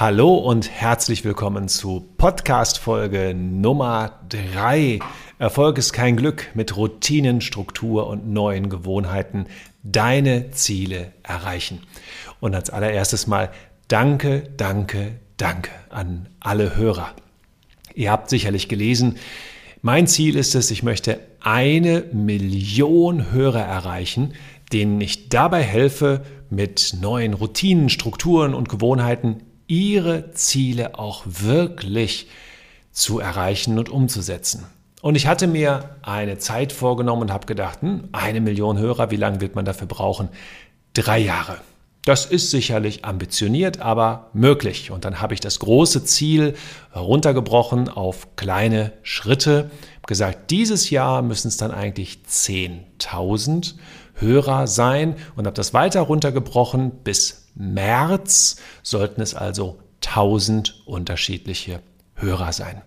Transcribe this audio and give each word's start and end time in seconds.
Hallo 0.00 0.36
und 0.36 0.70
herzlich 0.70 1.24
willkommen 1.24 1.66
zu 1.66 2.06
Podcast 2.18 2.78
Folge 2.78 3.34
Nummer 3.34 4.20
3. 4.28 5.00
Erfolg 5.40 5.76
ist 5.76 5.92
kein 5.92 6.16
Glück 6.16 6.52
mit 6.54 6.76
Routinen, 6.76 7.40
Struktur 7.40 8.06
und 8.06 8.28
neuen 8.28 8.68
Gewohnheiten 8.68 9.46
deine 9.82 10.52
Ziele 10.52 11.10
erreichen. 11.24 11.80
Und 12.38 12.54
als 12.54 12.70
allererstes 12.70 13.26
mal 13.26 13.50
danke, 13.88 14.48
danke, 14.56 15.16
danke 15.36 15.72
an 15.90 16.28
alle 16.38 16.76
Hörer. 16.76 17.10
Ihr 17.92 18.12
habt 18.12 18.30
sicherlich 18.30 18.68
gelesen, 18.68 19.16
mein 19.82 20.06
Ziel 20.06 20.36
ist 20.36 20.54
es, 20.54 20.70
ich 20.70 20.84
möchte 20.84 21.18
eine 21.40 22.04
Million 22.12 23.32
Hörer 23.32 23.64
erreichen, 23.64 24.34
denen 24.72 25.00
ich 25.00 25.28
dabei 25.28 25.64
helfe, 25.64 26.24
mit 26.50 26.96
neuen 27.00 27.34
Routinen, 27.34 27.88
Strukturen 27.88 28.54
und 28.54 28.68
Gewohnheiten 28.68 29.42
ihre 29.68 30.32
Ziele 30.32 30.98
auch 30.98 31.22
wirklich 31.24 32.26
zu 32.90 33.20
erreichen 33.20 33.78
und 33.78 33.88
umzusetzen. 33.90 34.66
Und 35.00 35.14
ich 35.14 35.28
hatte 35.28 35.46
mir 35.46 35.96
eine 36.02 36.38
Zeit 36.38 36.72
vorgenommen 36.72 37.22
und 37.22 37.32
habe 37.32 37.46
gedacht, 37.46 37.82
hm, 37.82 38.08
eine 38.10 38.40
Million 38.40 38.78
Hörer, 38.78 39.12
wie 39.12 39.16
lange 39.16 39.40
wird 39.40 39.54
man 39.54 39.64
dafür 39.64 39.86
brauchen? 39.86 40.28
Drei 40.94 41.18
Jahre. 41.18 41.58
Das 42.04 42.24
ist 42.26 42.50
sicherlich 42.50 43.04
ambitioniert, 43.04 43.80
aber 43.80 44.30
möglich. 44.32 44.90
Und 44.90 45.04
dann 45.04 45.20
habe 45.20 45.34
ich 45.34 45.40
das 45.40 45.58
große 45.58 46.04
Ziel 46.04 46.54
runtergebrochen 46.96 47.88
auf 47.88 48.34
kleine 48.34 48.92
Schritte. 49.02 49.70
Habe 49.96 50.06
gesagt, 50.06 50.50
dieses 50.50 50.90
Jahr 50.90 51.22
müssen 51.22 51.48
es 51.48 51.58
dann 51.58 51.70
eigentlich 51.70 52.20
10.000 52.28 53.74
Hörer 54.14 54.66
sein 54.66 55.16
und 55.36 55.46
habe 55.46 55.54
das 55.54 55.74
weiter 55.74 56.00
runtergebrochen 56.00 56.90
bis 57.04 57.47
März 57.58 58.56
sollten 58.82 59.20
es 59.20 59.34
also 59.34 59.78
1000 60.06 60.82
unterschiedliche 60.86 61.80
Hörer 62.14 62.52
sein. 62.52 62.82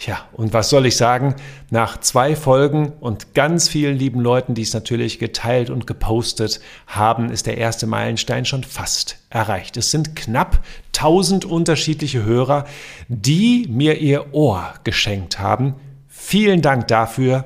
Ja, 0.00 0.28
und 0.32 0.52
was 0.52 0.68
soll 0.68 0.86
ich 0.86 0.96
sagen? 0.96 1.36
Nach 1.70 2.00
zwei 2.00 2.34
Folgen 2.34 2.92
und 3.00 3.34
ganz 3.34 3.68
vielen 3.68 3.96
lieben 3.96 4.20
Leuten, 4.20 4.54
die 4.54 4.62
es 4.62 4.74
natürlich 4.74 5.20
geteilt 5.20 5.70
und 5.70 5.86
gepostet 5.86 6.60
haben, 6.88 7.30
ist 7.30 7.46
der 7.46 7.58
erste 7.58 7.86
Meilenstein 7.86 8.44
schon 8.44 8.64
fast 8.64 9.18
erreicht. 9.30 9.76
Es 9.76 9.92
sind 9.92 10.16
knapp 10.16 10.64
1000 10.96 11.44
unterschiedliche 11.44 12.24
Hörer, 12.24 12.64
die 13.08 13.68
mir 13.70 13.98
ihr 13.98 14.34
Ohr 14.34 14.74
geschenkt 14.82 15.38
haben. 15.38 15.74
Vielen 16.08 16.62
Dank 16.62 16.88
dafür. 16.88 17.44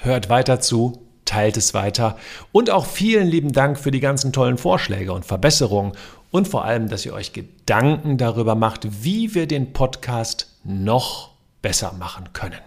Hört 0.00 0.30
weiter 0.30 0.60
zu, 0.60 1.01
teilt 1.24 1.56
es 1.56 1.74
weiter 1.74 2.16
und 2.52 2.70
auch 2.70 2.86
vielen 2.86 3.28
lieben 3.28 3.52
Dank 3.52 3.78
für 3.78 3.90
die 3.90 4.00
ganzen 4.00 4.32
tollen 4.32 4.58
Vorschläge 4.58 5.12
und 5.12 5.24
Verbesserungen 5.24 5.92
und 6.30 6.48
vor 6.48 6.64
allem, 6.64 6.88
dass 6.88 7.06
ihr 7.06 7.12
euch 7.12 7.32
Gedanken 7.32 8.16
darüber 8.18 8.54
macht, 8.54 9.04
wie 9.04 9.34
wir 9.34 9.46
den 9.46 9.72
Podcast 9.72 10.48
noch 10.64 11.30
besser 11.60 11.92
machen 11.92 12.32
können. 12.32 12.60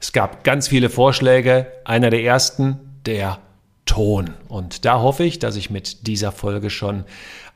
Es 0.00 0.12
gab 0.12 0.44
ganz 0.44 0.68
viele 0.68 0.90
Vorschläge. 0.90 1.66
Einer 1.84 2.10
der 2.10 2.22
ersten, 2.22 2.78
der 3.06 3.38
Ton. 3.86 4.30
Und 4.48 4.84
da 4.84 5.00
hoffe 5.00 5.24
ich, 5.24 5.38
dass 5.38 5.56
ich 5.56 5.70
mit 5.70 6.06
dieser 6.06 6.32
Folge 6.32 6.70
schon 6.70 7.04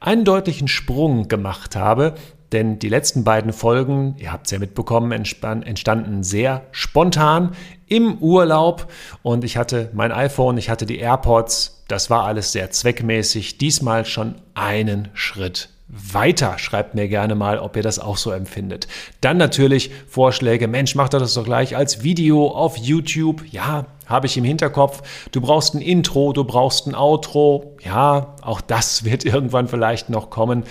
einen 0.01 0.25
deutlichen 0.25 0.69
Sprung 0.69 1.29
gemacht 1.29 1.77
habe, 1.77 2.15
denn 2.53 2.79
die 2.79 2.89
letzten 2.89 3.25
beiden 3.25 3.53
Folgen, 3.53 4.15
ihr 4.19 4.33
habt 4.33 4.47
es 4.47 4.53
ja 4.53 4.59
mitbekommen, 4.59 5.13
entstanden 5.13 6.23
sehr 6.23 6.67
spontan 6.73 7.53
im 7.87 8.19
Urlaub. 8.19 8.91
Und 9.23 9.45
ich 9.45 9.57
hatte 9.57 9.91
mein 9.93 10.13
iPhone, 10.13 10.59
ich 10.59 10.71
hatte 10.71 10.87
die 10.87 10.99
AirPods, 10.99 11.85
das 11.89 12.11
war 12.11 12.25
alles 12.25 12.53
sehr 12.53 12.71
zweckmäßig, 12.71 13.59
diesmal 13.59 14.05
schon 14.05 14.37
einen 14.55 15.09
Schritt 15.15 15.71
weiter. 15.89 16.59
Schreibt 16.59 16.95
mir 16.95 17.09
gerne 17.09 17.35
mal, 17.35 17.59
ob 17.59 17.77
ihr 17.77 17.83
das 17.83 17.99
auch 17.99 18.17
so 18.17 18.31
empfindet. 18.31 18.89
Dann 19.21 19.39
natürlich 19.39 19.91
Vorschläge. 20.07 20.69
Mensch, 20.69 20.95
macht 20.95 21.15
das 21.15 21.35
doch 21.35 21.45
gleich 21.45 21.77
als 21.77 22.03
Video 22.03 22.49
auf 22.49 22.77
YouTube. 22.77 23.43
Ja, 23.51 23.87
habe 24.07 24.27
ich 24.27 24.37
im 24.37 24.45
Hinterkopf. 24.45 25.03
Du 25.33 25.41
brauchst 25.41 25.75
ein 25.75 25.81
Intro, 25.81 26.33
du 26.33 26.45
brauchst 26.45 26.87
ein 26.87 26.95
Outro. 26.95 27.77
Ja, 27.85 28.35
auch 28.43 28.61
das 28.61 29.05
wird 29.05 29.25
irgendwann 29.25 29.69
vielleicht 29.69 30.11
noch 30.11 30.31
kommen. 30.31 30.65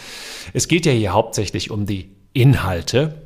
Es 0.53 0.68
geht 0.68 0.86
ja 0.86 0.92
hier 0.92 1.14
hauptsächlich 1.14 1.72
um 1.72 1.86
die 1.86 2.12
Inhalte. 2.34 3.22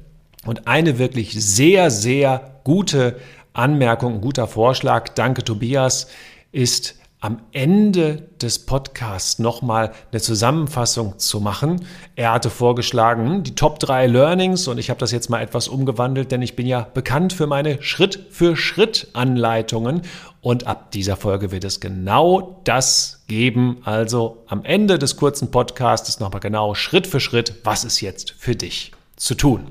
Und 0.45 0.67
eine 0.67 0.97
wirklich 0.97 1.33
sehr, 1.33 1.91
sehr 1.91 2.61
gute 2.63 3.17
Anmerkung, 3.53 4.15
ein 4.15 4.21
guter 4.21 4.47
Vorschlag, 4.47 5.09
danke 5.09 5.43
Tobias, 5.43 6.07
ist, 6.51 7.00
am 7.21 7.41
Ende 7.51 8.29
des 8.41 8.65
Podcasts 8.65 9.37
nochmal 9.37 9.91
eine 10.11 10.19
Zusammenfassung 10.19 11.19
zu 11.19 11.39
machen. 11.39 11.85
Er 12.15 12.33
hatte 12.33 12.49
vorgeschlagen, 12.49 13.43
die 13.43 13.53
Top 13.53 13.77
3 13.77 14.07
Learnings 14.07 14.67
und 14.67 14.79
ich 14.79 14.89
habe 14.89 14.99
das 14.99 15.11
jetzt 15.11 15.29
mal 15.29 15.39
etwas 15.39 15.67
umgewandelt, 15.67 16.31
denn 16.31 16.41
ich 16.41 16.55
bin 16.55 16.65
ja 16.65 16.87
bekannt 16.95 17.33
für 17.33 17.45
meine 17.45 17.79
Schritt-für-Schritt-Anleitungen 17.83 20.01
und 20.41 20.65
ab 20.65 20.89
dieser 20.91 21.15
Folge 21.15 21.51
wird 21.51 21.63
es 21.63 21.79
genau 21.79 22.59
das 22.63 23.21
geben. 23.27 23.77
Also 23.83 24.43
am 24.47 24.65
Ende 24.65 24.97
des 24.97 25.15
kurzen 25.15 25.51
Podcasts 25.51 26.19
nochmal 26.19 26.41
genau 26.41 26.73
Schritt 26.73 27.05
für 27.05 27.19
Schritt, 27.19 27.53
was 27.63 27.83
ist 27.83 28.01
jetzt 28.01 28.31
für 28.31 28.55
dich 28.55 28.93
zu 29.15 29.35
tun. 29.35 29.67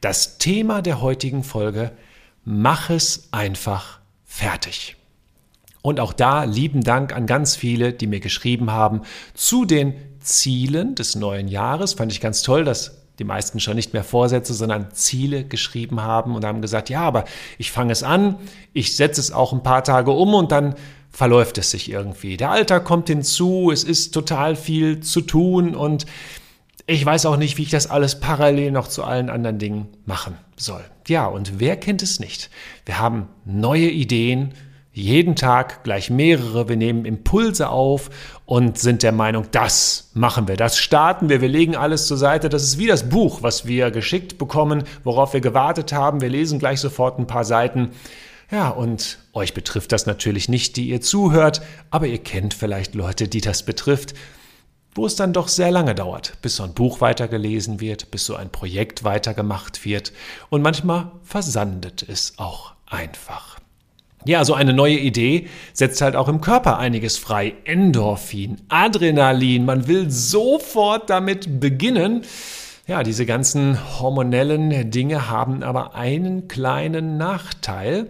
Das 0.00 0.38
Thema 0.38 0.80
der 0.80 1.02
heutigen 1.02 1.44
Folge, 1.44 1.92
mach 2.46 2.88
es 2.88 3.28
einfach 3.30 3.98
fertig. 4.24 4.96
Und 5.82 5.98
auch 6.00 6.12
da 6.12 6.44
lieben 6.44 6.82
Dank 6.82 7.14
an 7.14 7.26
ganz 7.26 7.56
viele, 7.56 7.92
die 7.92 8.06
mir 8.06 8.20
geschrieben 8.20 8.70
haben 8.70 9.02
zu 9.34 9.64
den 9.64 9.94
Zielen 10.20 10.94
des 10.94 11.16
neuen 11.16 11.48
Jahres. 11.48 11.94
Fand 11.94 12.12
ich 12.12 12.20
ganz 12.20 12.42
toll, 12.42 12.64
dass 12.64 13.02
die 13.18 13.24
meisten 13.24 13.60
schon 13.60 13.76
nicht 13.76 13.92
mehr 13.92 14.04
Vorsätze, 14.04 14.54
sondern 14.54 14.92
Ziele 14.92 15.44
geschrieben 15.44 16.02
haben 16.02 16.34
und 16.34 16.44
haben 16.44 16.62
gesagt, 16.62 16.88
ja, 16.88 17.02
aber 17.02 17.24
ich 17.58 17.70
fange 17.70 17.92
es 17.92 18.02
an, 18.02 18.36
ich 18.72 18.96
setze 18.96 19.20
es 19.20 19.32
auch 19.32 19.52
ein 19.52 19.62
paar 19.62 19.84
Tage 19.84 20.12
um 20.12 20.34
und 20.34 20.50
dann 20.50 20.76
verläuft 21.10 21.58
es 21.58 21.70
sich 21.70 21.90
irgendwie. 21.90 22.36
Der 22.36 22.50
Alltag 22.50 22.84
kommt 22.84 23.08
hinzu, 23.08 23.70
es 23.70 23.84
ist 23.84 24.14
total 24.14 24.56
viel 24.56 25.00
zu 25.00 25.20
tun 25.20 25.74
und 25.74 26.06
ich 26.86 27.04
weiß 27.04 27.26
auch 27.26 27.36
nicht, 27.36 27.58
wie 27.58 27.62
ich 27.62 27.70
das 27.70 27.88
alles 27.88 28.18
parallel 28.18 28.72
noch 28.72 28.88
zu 28.88 29.04
allen 29.04 29.30
anderen 29.30 29.58
Dingen 29.58 29.88
machen 30.04 30.36
soll. 30.56 30.84
Ja, 31.06 31.26
und 31.26 31.60
wer 31.60 31.76
kennt 31.76 32.02
es 32.02 32.18
nicht? 32.18 32.50
Wir 32.86 32.98
haben 32.98 33.28
neue 33.44 33.88
Ideen, 33.88 34.54
jeden 34.92 35.36
Tag 35.36 35.84
gleich 35.84 36.10
mehrere. 36.10 36.68
Wir 36.68 36.76
nehmen 36.76 37.04
Impulse 37.04 37.70
auf 37.70 38.10
und 38.44 38.78
sind 38.78 39.02
der 39.02 39.12
Meinung, 39.12 39.46
das 39.50 40.10
machen 40.12 40.48
wir, 40.48 40.56
das 40.56 40.76
starten 40.78 41.28
wir, 41.28 41.40
wir 41.40 41.48
legen 41.48 41.76
alles 41.76 42.06
zur 42.06 42.18
Seite. 42.18 42.48
Das 42.48 42.62
ist 42.62 42.78
wie 42.78 42.86
das 42.86 43.08
Buch, 43.08 43.42
was 43.42 43.66
wir 43.66 43.90
geschickt 43.90 44.38
bekommen, 44.38 44.84
worauf 45.04 45.32
wir 45.32 45.40
gewartet 45.40 45.92
haben. 45.92 46.20
Wir 46.20 46.28
lesen 46.28 46.58
gleich 46.58 46.80
sofort 46.80 47.18
ein 47.18 47.26
paar 47.26 47.44
Seiten. 47.44 47.90
Ja, 48.50 48.68
und 48.68 49.18
euch 49.32 49.54
betrifft 49.54 49.92
das 49.92 50.04
natürlich 50.04 50.50
nicht, 50.50 50.76
die 50.76 50.90
ihr 50.90 51.00
zuhört, 51.00 51.62
aber 51.90 52.06
ihr 52.06 52.18
kennt 52.18 52.52
vielleicht 52.52 52.94
Leute, 52.94 53.26
die 53.26 53.40
das 53.40 53.62
betrifft, 53.62 54.12
wo 54.94 55.06
es 55.06 55.16
dann 55.16 55.32
doch 55.32 55.48
sehr 55.48 55.70
lange 55.70 55.94
dauert, 55.94 56.34
bis 56.42 56.56
so 56.56 56.64
ein 56.64 56.74
Buch 56.74 57.00
weitergelesen 57.00 57.80
wird, 57.80 58.10
bis 58.10 58.26
so 58.26 58.36
ein 58.36 58.50
Projekt 58.50 59.04
weitergemacht 59.04 59.86
wird 59.86 60.12
und 60.50 60.60
manchmal 60.60 61.12
versandet 61.22 62.06
es 62.06 62.34
auch 62.36 62.74
einfach. 62.84 63.61
Ja, 64.24 64.44
so 64.44 64.54
eine 64.54 64.72
neue 64.72 64.98
Idee 64.98 65.48
setzt 65.72 66.00
halt 66.00 66.14
auch 66.14 66.28
im 66.28 66.40
Körper 66.40 66.78
einiges 66.78 67.16
frei. 67.16 67.54
Endorphin, 67.64 68.58
Adrenalin, 68.68 69.64
man 69.64 69.88
will 69.88 70.10
sofort 70.10 71.10
damit 71.10 71.58
beginnen. 71.58 72.22
Ja, 72.86 73.02
diese 73.02 73.26
ganzen 73.26 73.78
hormonellen 73.98 74.90
Dinge 74.90 75.28
haben 75.28 75.62
aber 75.62 75.94
einen 75.94 76.46
kleinen 76.46 77.16
Nachteil. 77.16 78.08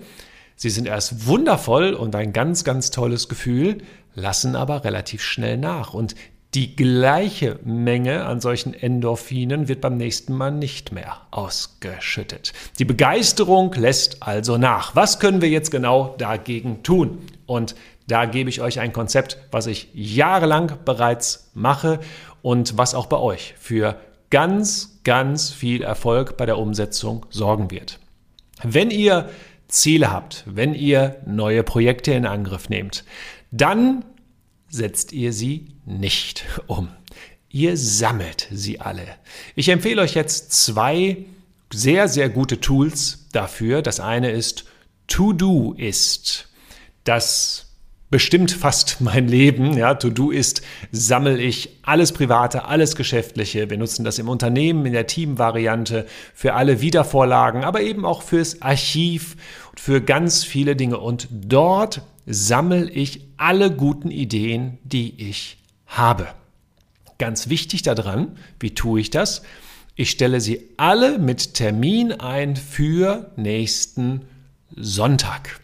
Sie 0.56 0.70
sind 0.70 0.86
erst 0.86 1.26
wundervoll 1.26 1.94
und 1.94 2.14
ein 2.14 2.32
ganz, 2.32 2.62
ganz 2.62 2.90
tolles 2.90 3.28
Gefühl, 3.28 3.78
lassen 4.14 4.54
aber 4.54 4.84
relativ 4.84 5.22
schnell 5.22 5.56
nach. 5.56 5.94
Und 5.94 6.14
die 6.54 6.76
gleiche 6.76 7.58
Menge 7.64 8.24
an 8.26 8.40
solchen 8.40 8.74
Endorphinen 8.74 9.68
wird 9.68 9.80
beim 9.80 9.96
nächsten 9.96 10.34
Mal 10.34 10.50
nicht 10.50 10.92
mehr 10.92 11.22
ausgeschüttet. 11.30 12.52
Die 12.78 12.84
Begeisterung 12.84 13.72
lässt 13.72 14.22
also 14.22 14.58
nach. 14.58 14.94
Was 14.94 15.18
können 15.18 15.40
wir 15.40 15.48
jetzt 15.48 15.70
genau 15.70 16.14
dagegen 16.18 16.82
tun? 16.82 17.20
Und 17.46 17.74
da 18.06 18.26
gebe 18.26 18.50
ich 18.50 18.60
euch 18.60 18.80
ein 18.80 18.92
Konzept, 18.92 19.38
was 19.50 19.66
ich 19.66 19.88
jahrelang 19.94 20.72
bereits 20.84 21.50
mache 21.54 22.00
und 22.42 22.76
was 22.76 22.94
auch 22.94 23.06
bei 23.06 23.16
euch 23.16 23.54
für 23.58 23.96
ganz, 24.28 25.00
ganz 25.04 25.50
viel 25.50 25.82
Erfolg 25.82 26.36
bei 26.36 26.44
der 26.44 26.58
Umsetzung 26.58 27.24
sorgen 27.30 27.70
wird. 27.70 27.98
Wenn 28.62 28.90
ihr 28.90 29.30
Ziele 29.68 30.12
habt, 30.12 30.44
wenn 30.46 30.74
ihr 30.74 31.16
neue 31.24 31.62
Projekte 31.62 32.12
in 32.12 32.26
Angriff 32.26 32.68
nehmt, 32.68 33.04
dann 33.50 34.04
setzt 34.72 35.12
ihr 35.12 35.32
sie 35.32 35.68
nicht 35.84 36.44
um. 36.66 36.88
Ihr 37.50 37.76
sammelt 37.76 38.48
sie 38.50 38.80
alle. 38.80 39.06
Ich 39.54 39.68
empfehle 39.68 40.00
euch 40.00 40.14
jetzt 40.14 40.52
zwei 40.52 41.26
sehr, 41.72 42.08
sehr 42.08 42.30
gute 42.30 42.60
Tools 42.60 43.28
dafür. 43.32 43.82
Das 43.82 44.00
eine 44.00 44.30
ist 44.30 44.64
To-Do 45.06 45.74
ist. 45.76 46.48
Das 47.04 47.66
bestimmt 48.10 48.52
fast 48.52 49.00
mein 49.00 49.28
Leben. 49.28 49.76
Ja, 49.76 49.94
To-Do 49.94 50.30
ist, 50.30 50.62
sammle 50.90 51.38
ich 51.38 51.80
alles 51.82 52.12
Private, 52.12 52.64
alles 52.64 52.96
Geschäftliche. 52.96 53.68
Wir 53.68 53.76
nutzen 53.76 54.04
das 54.04 54.18
im 54.18 54.30
Unternehmen, 54.30 54.86
in 54.86 54.94
der 54.94 55.06
Teamvariante, 55.06 56.06
für 56.32 56.54
alle 56.54 56.80
Wiedervorlagen, 56.80 57.62
aber 57.62 57.82
eben 57.82 58.06
auch 58.06 58.22
fürs 58.22 58.62
Archiv 58.62 59.36
für 59.76 60.00
ganz 60.00 60.44
viele 60.44 60.76
Dinge. 60.76 60.98
Und 60.98 61.28
dort 61.30 62.00
sammle 62.26 62.90
ich 62.90 63.26
alle 63.36 63.70
guten 63.70 64.10
Ideen, 64.10 64.78
die 64.84 65.28
ich 65.28 65.58
habe. 65.86 66.28
Ganz 67.18 67.48
wichtig 67.48 67.82
daran, 67.82 68.36
wie 68.58 68.74
tue 68.74 69.00
ich 69.00 69.10
das? 69.10 69.42
Ich 69.94 70.10
stelle 70.10 70.40
sie 70.40 70.70
alle 70.76 71.18
mit 71.18 71.54
Termin 71.54 72.12
ein 72.12 72.56
für 72.56 73.30
nächsten 73.36 74.22
Sonntag. 74.74 75.60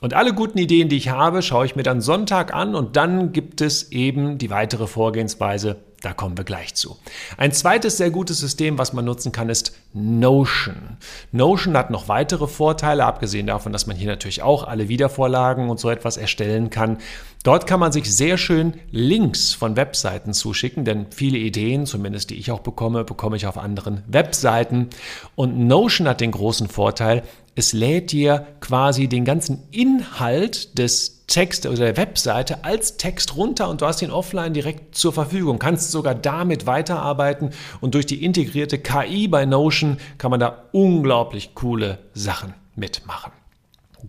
Und 0.00 0.14
alle 0.14 0.34
guten 0.34 0.58
Ideen, 0.58 0.88
die 0.88 0.96
ich 0.96 1.08
habe, 1.08 1.42
schaue 1.42 1.64
ich 1.64 1.76
mir 1.76 1.84
dann 1.84 2.00
Sonntag 2.00 2.52
an 2.52 2.74
und 2.74 2.96
dann 2.96 3.32
gibt 3.32 3.60
es 3.60 3.92
eben 3.92 4.36
die 4.36 4.50
weitere 4.50 4.86
Vorgehensweise. 4.86 5.76
Da 6.02 6.12
kommen 6.12 6.36
wir 6.36 6.44
gleich 6.44 6.74
zu. 6.74 6.96
Ein 7.36 7.52
zweites 7.52 7.96
sehr 7.96 8.10
gutes 8.10 8.40
System, 8.40 8.76
was 8.76 8.92
man 8.92 9.04
nutzen 9.04 9.30
kann, 9.30 9.48
ist 9.48 9.72
Notion. 9.92 10.96
Notion 11.30 11.76
hat 11.76 11.90
noch 11.90 12.08
weitere 12.08 12.48
Vorteile, 12.48 13.04
abgesehen 13.04 13.46
davon, 13.46 13.72
dass 13.72 13.86
man 13.86 13.96
hier 13.96 14.08
natürlich 14.08 14.42
auch 14.42 14.64
alle 14.64 14.88
Wiedervorlagen 14.88 15.70
und 15.70 15.78
so 15.78 15.90
etwas 15.90 16.16
erstellen 16.16 16.70
kann. 16.70 16.98
Dort 17.44 17.68
kann 17.68 17.78
man 17.78 17.92
sich 17.92 18.12
sehr 18.12 18.36
schön 18.36 18.74
Links 18.90 19.52
von 19.52 19.76
Webseiten 19.76 20.32
zuschicken, 20.32 20.84
denn 20.84 21.06
viele 21.10 21.38
Ideen, 21.38 21.86
zumindest 21.86 22.30
die 22.30 22.36
ich 22.36 22.50
auch 22.50 22.60
bekomme, 22.60 23.04
bekomme 23.04 23.36
ich 23.36 23.46
auf 23.46 23.56
anderen 23.56 24.02
Webseiten. 24.08 24.90
Und 25.36 25.56
Notion 25.56 26.08
hat 26.08 26.20
den 26.20 26.32
großen 26.32 26.68
Vorteil, 26.68 27.22
es 27.54 27.72
lädt 27.72 28.12
dir 28.12 28.46
quasi 28.60 29.08
den 29.08 29.24
ganzen 29.24 29.62
Inhalt 29.70 30.78
des 30.78 31.26
Text 31.26 31.66
oder 31.66 31.76
der 31.76 31.96
Webseite 31.96 32.64
als 32.64 32.96
Text 32.96 33.36
runter 33.36 33.68
und 33.68 33.80
du 33.80 33.86
hast 33.86 34.02
ihn 34.02 34.10
offline 34.10 34.52
direkt 34.52 34.94
zur 34.94 35.12
Verfügung. 35.12 35.58
Kannst 35.58 35.90
sogar 35.90 36.14
damit 36.14 36.66
weiterarbeiten 36.66 37.50
und 37.80 37.94
durch 37.94 38.06
die 38.06 38.24
integrierte 38.24 38.78
KI 38.78 39.28
bei 39.28 39.44
Notion 39.44 39.98
kann 40.18 40.30
man 40.30 40.40
da 40.40 40.64
unglaublich 40.72 41.54
coole 41.54 41.98
Sachen 42.14 42.54
mitmachen. 42.74 43.32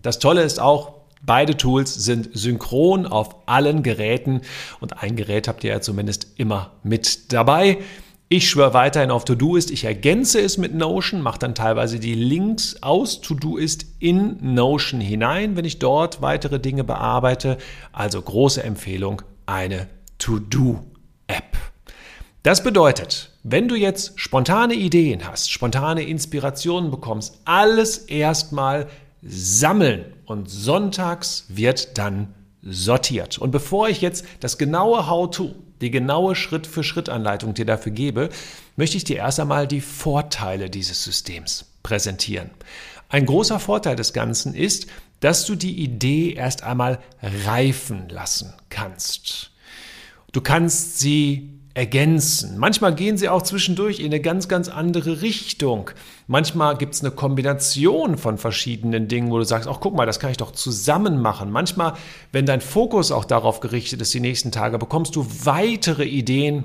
Das 0.02 0.18
Tolle 0.18 0.42
ist 0.42 0.60
auch, 0.60 1.04
Beide 1.26 1.56
Tools 1.56 1.94
sind 1.94 2.28
synchron 2.34 3.06
auf 3.06 3.36
allen 3.46 3.82
Geräten 3.82 4.42
und 4.80 5.02
ein 5.02 5.16
Gerät 5.16 5.48
habt 5.48 5.64
ihr 5.64 5.70
ja 5.70 5.80
zumindest 5.80 6.26
immer 6.36 6.72
mit 6.82 7.32
dabei. 7.32 7.78
Ich 8.36 8.50
schwöre 8.50 8.74
weiterhin 8.74 9.12
auf 9.12 9.24
Todoist. 9.24 9.70
Ich 9.70 9.84
ergänze 9.84 10.40
es 10.40 10.58
mit 10.58 10.74
Notion, 10.74 11.20
mache 11.20 11.38
dann 11.38 11.54
teilweise 11.54 12.00
die 12.00 12.16
Links 12.16 12.82
aus 12.82 13.20
Todoist 13.20 13.86
in 14.00 14.38
Notion 14.54 15.00
hinein, 15.00 15.54
wenn 15.54 15.64
ich 15.64 15.78
dort 15.78 16.20
weitere 16.20 16.58
Dinge 16.58 16.82
bearbeite. 16.82 17.58
Also 17.92 18.20
große 18.20 18.60
Empfehlung, 18.64 19.22
eine 19.46 19.86
To-Do-App. 20.18 21.44
Das 22.42 22.64
bedeutet, 22.64 23.30
wenn 23.44 23.68
du 23.68 23.76
jetzt 23.76 24.18
spontane 24.18 24.74
Ideen 24.74 25.28
hast, 25.28 25.52
spontane 25.52 26.02
Inspirationen 26.02 26.90
bekommst, 26.90 27.38
alles 27.44 27.98
erstmal 27.98 28.88
sammeln 29.22 30.06
und 30.26 30.50
sonntags 30.50 31.44
wird 31.50 31.98
dann 31.98 32.34
sortiert. 32.62 33.38
Und 33.38 33.52
bevor 33.52 33.88
ich 33.88 34.00
jetzt 34.00 34.24
das 34.40 34.58
genaue 34.58 35.06
How-to 35.06 35.54
die 35.84 35.90
genaue 35.90 36.34
Schritt-für-Schritt-Anleitung 36.34 37.54
dir 37.54 37.66
dafür 37.66 37.92
gebe, 37.92 38.30
möchte 38.76 38.96
ich 38.96 39.04
dir 39.04 39.18
erst 39.18 39.38
einmal 39.38 39.68
die 39.68 39.80
Vorteile 39.80 40.70
dieses 40.70 41.04
Systems 41.04 41.66
präsentieren. 41.82 42.50
Ein 43.08 43.26
großer 43.26 43.60
Vorteil 43.60 43.94
des 43.94 44.12
Ganzen 44.12 44.54
ist, 44.54 44.88
dass 45.20 45.46
du 45.46 45.54
die 45.54 45.78
Idee 45.78 46.32
erst 46.32 46.64
einmal 46.64 46.98
reifen 47.22 48.08
lassen 48.08 48.52
kannst. 48.70 49.52
Du 50.32 50.40
kannst 50.40 50.98
sie 50.98 51.50
ergänzen. 51.74 52.56
Manchmal 52.56 52.94
gehen 52.94 53.18
sie 53.18 53.28
auch 53.28 53.42
zwischendurch 53.42 53.98
in 53.98 54.06
eine 54.06 54.20
ganz, 54.20 54.46
ganz 54.46 54.68
andere 54.68 55.22
Richtung. 55.22 55.90
Manchmal 56.28 56.76
gibt 56.76 56.94
es 56.94 57.00
eine 57.02 57.10
Kombination 57.10 58.16
von 58.16 58.38
verschiedenen 58.38 59.08
Dingen, 59.08 59.32
wo 59.32 59.38
du 59.38 59.44
sagst, 59.44 59.68
ach 59.68 59.80
guck 59.80 59.94
mal, 59.94 60.06
das 60.06 60.20
kann 60.20 60.30
ich 60.30 60.36
doch 60.36 60.52
zusammen 60.52 61.20
machen. 61.20 61.50
Manchmal, 61.50 61.94
wenn 62.30 62.46
dein 62.46 62.60
Fokus 62.60 63.10
auch 63.10 63.24
darauf 63.24 63.58
gerichtet 63.58 64.00
ist, 64.00 64.14
die 64.14 64.20
nächsten 64.20 64.52
Tage, 64.52 64.78
bekommst 64.78 65.16
du 65.16 65.26
weitere 65.42 66.04
Ideen, 66.04 66.64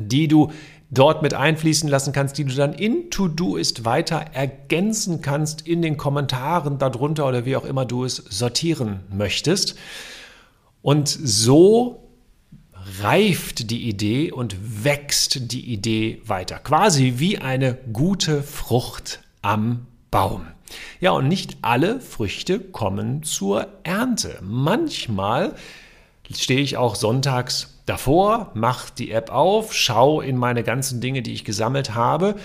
die 0.00 0.26
du 0.26 0.50
dort 0.90 1.22
mit 1.22 1.34
einfließen 1.34 1.88
lassen 1.88 2.12
kannst, 2.12 2.36
die 2.36 2.44
du 2.44 2.54
dann 2.54 2.74
in 2.74 3.10
To-Do 3.10 3.56
ist 3.56 3.84
weiter 3.84 4.24
ergänzen 4.32 5.22
kannst 5.22 5.66
in 5.66 5.82
den 5.82 5.96
Kommentaren 5.96 6.78
darunter 6.78 7.26
oder 7.26 7.46
wie 7.46 7.56
auch 7.56 7.64
immer 7.64 7.86
du 7.86 8.04
es 8.04 8.16
sortieren 8.16 9.00
möchtest. 9.08 9.76
Und 10.82 11.08
so 11.08 12.01
reift 13.00 13.70
die 13.70 13.88
Idee 13.88 14.32
und 14.32 14.84
wächst 14.84 15.52
die 15.52 15.72
Idee 15.72 16.20
weiter. 16.24 16.58
Quasi 16.58 17.14
wie 17.16 17.38
eine 17.38 17.74
gute 17.92 18.42
Frucht 18.42 19.22
am 19.42 19.86
Baum. 20.10 20.46
Ja, 21.00 21.12
und 21.12 21.28
nicht 21.28 21.58
alle 21.62 22.00
Früchte 22.00 22.60
kommen 22.60 23.22
zur 23.22 23.66
Ernte. 23.82 24.38
Manchmal 24.42 25.54
stehe 26.34 26.60
ich 26.60 26.76
auch 26.76 26.94
sonntags 26.94 27.80
davor, 27.86 28.50
mache 28.54 28.92
die 28.96 29.10
App 29.10 29.30
auf, 29.30 29.74
schaue 29.74 30.24
in 30.24 30.36
meine 30.36 30.62
ganzen 30.62 31.00
Dinge, 31.00 31.22
die 31.22 31.32
ich 31.32 31.44
gesammelt 31.44 31.94
habe. 31.94 32.36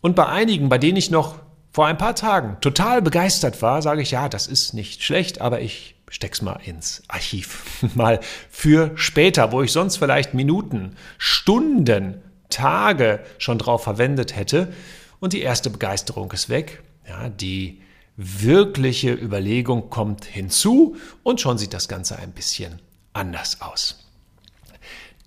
Und 0.00 0.16
bei 0.16 0.26
einigen, 0.26 0.68
bei 0.68 0.78
denen 0.78 0.96
ich 0.96 1.10
noch 1.10 1.36
vor 1.72 1.86
ein 1.86 1.98
paar 1.98 2.14
Tagen 2.14 2.56
total 2.60 3.02
begeistert 3.02 3.60
war, 3.60 3.82
sage 3.82 4.02
ich, 4.02 4.10
ja, 4.10 4.28
das 4.28 4.46
ist 4.46 4.72
nicht 4.72 5.02
schlecht, 5.02 5.40
aber 5.40 5.60
ich 5.60 5.95
steck's 6.08 6.42
mal 6.42 6.60
ins 6.64 7.02
Archiv. 7.08 7.84
mal 7.94 8.20
für 8.50 8.92
später, 8.94 9.52
wo 9.52 9.62
ich 9.62 9.72
sonst 9.72 9.96
vielleicht 9.96 10.34
Minuten, 10.34 10.96
Stunden, 11.18 12.22
Tage 12.48 13.20
schon 13.38 13.58
drauf 13.58 13.82
verwendet 13.82 14.36
hätte. 14.36 14.72
Und 15.18 15.32
die 15.32 15.42
erste 15.42 15.70
Begeisterung 15.70 16.30
ist 16.32 16.48
weg. 16.48 16.82
Ja, 17.08 17.28
die 17.28 17.82
wirkliche 18.16 19.12
Überlegung 19.12 19.90
kommt 19.90 20.24
hinzu 20.24 20.96
und 21.22 21.40
schon 21.40 21.58
sieht 21.58 21.74
das 21.74 21.88
Ganze 21.88 22.18
ein 22.18 22.32
bisschen 22.32 22.80
anders 23.12 23.60
aus. 23.60 24.06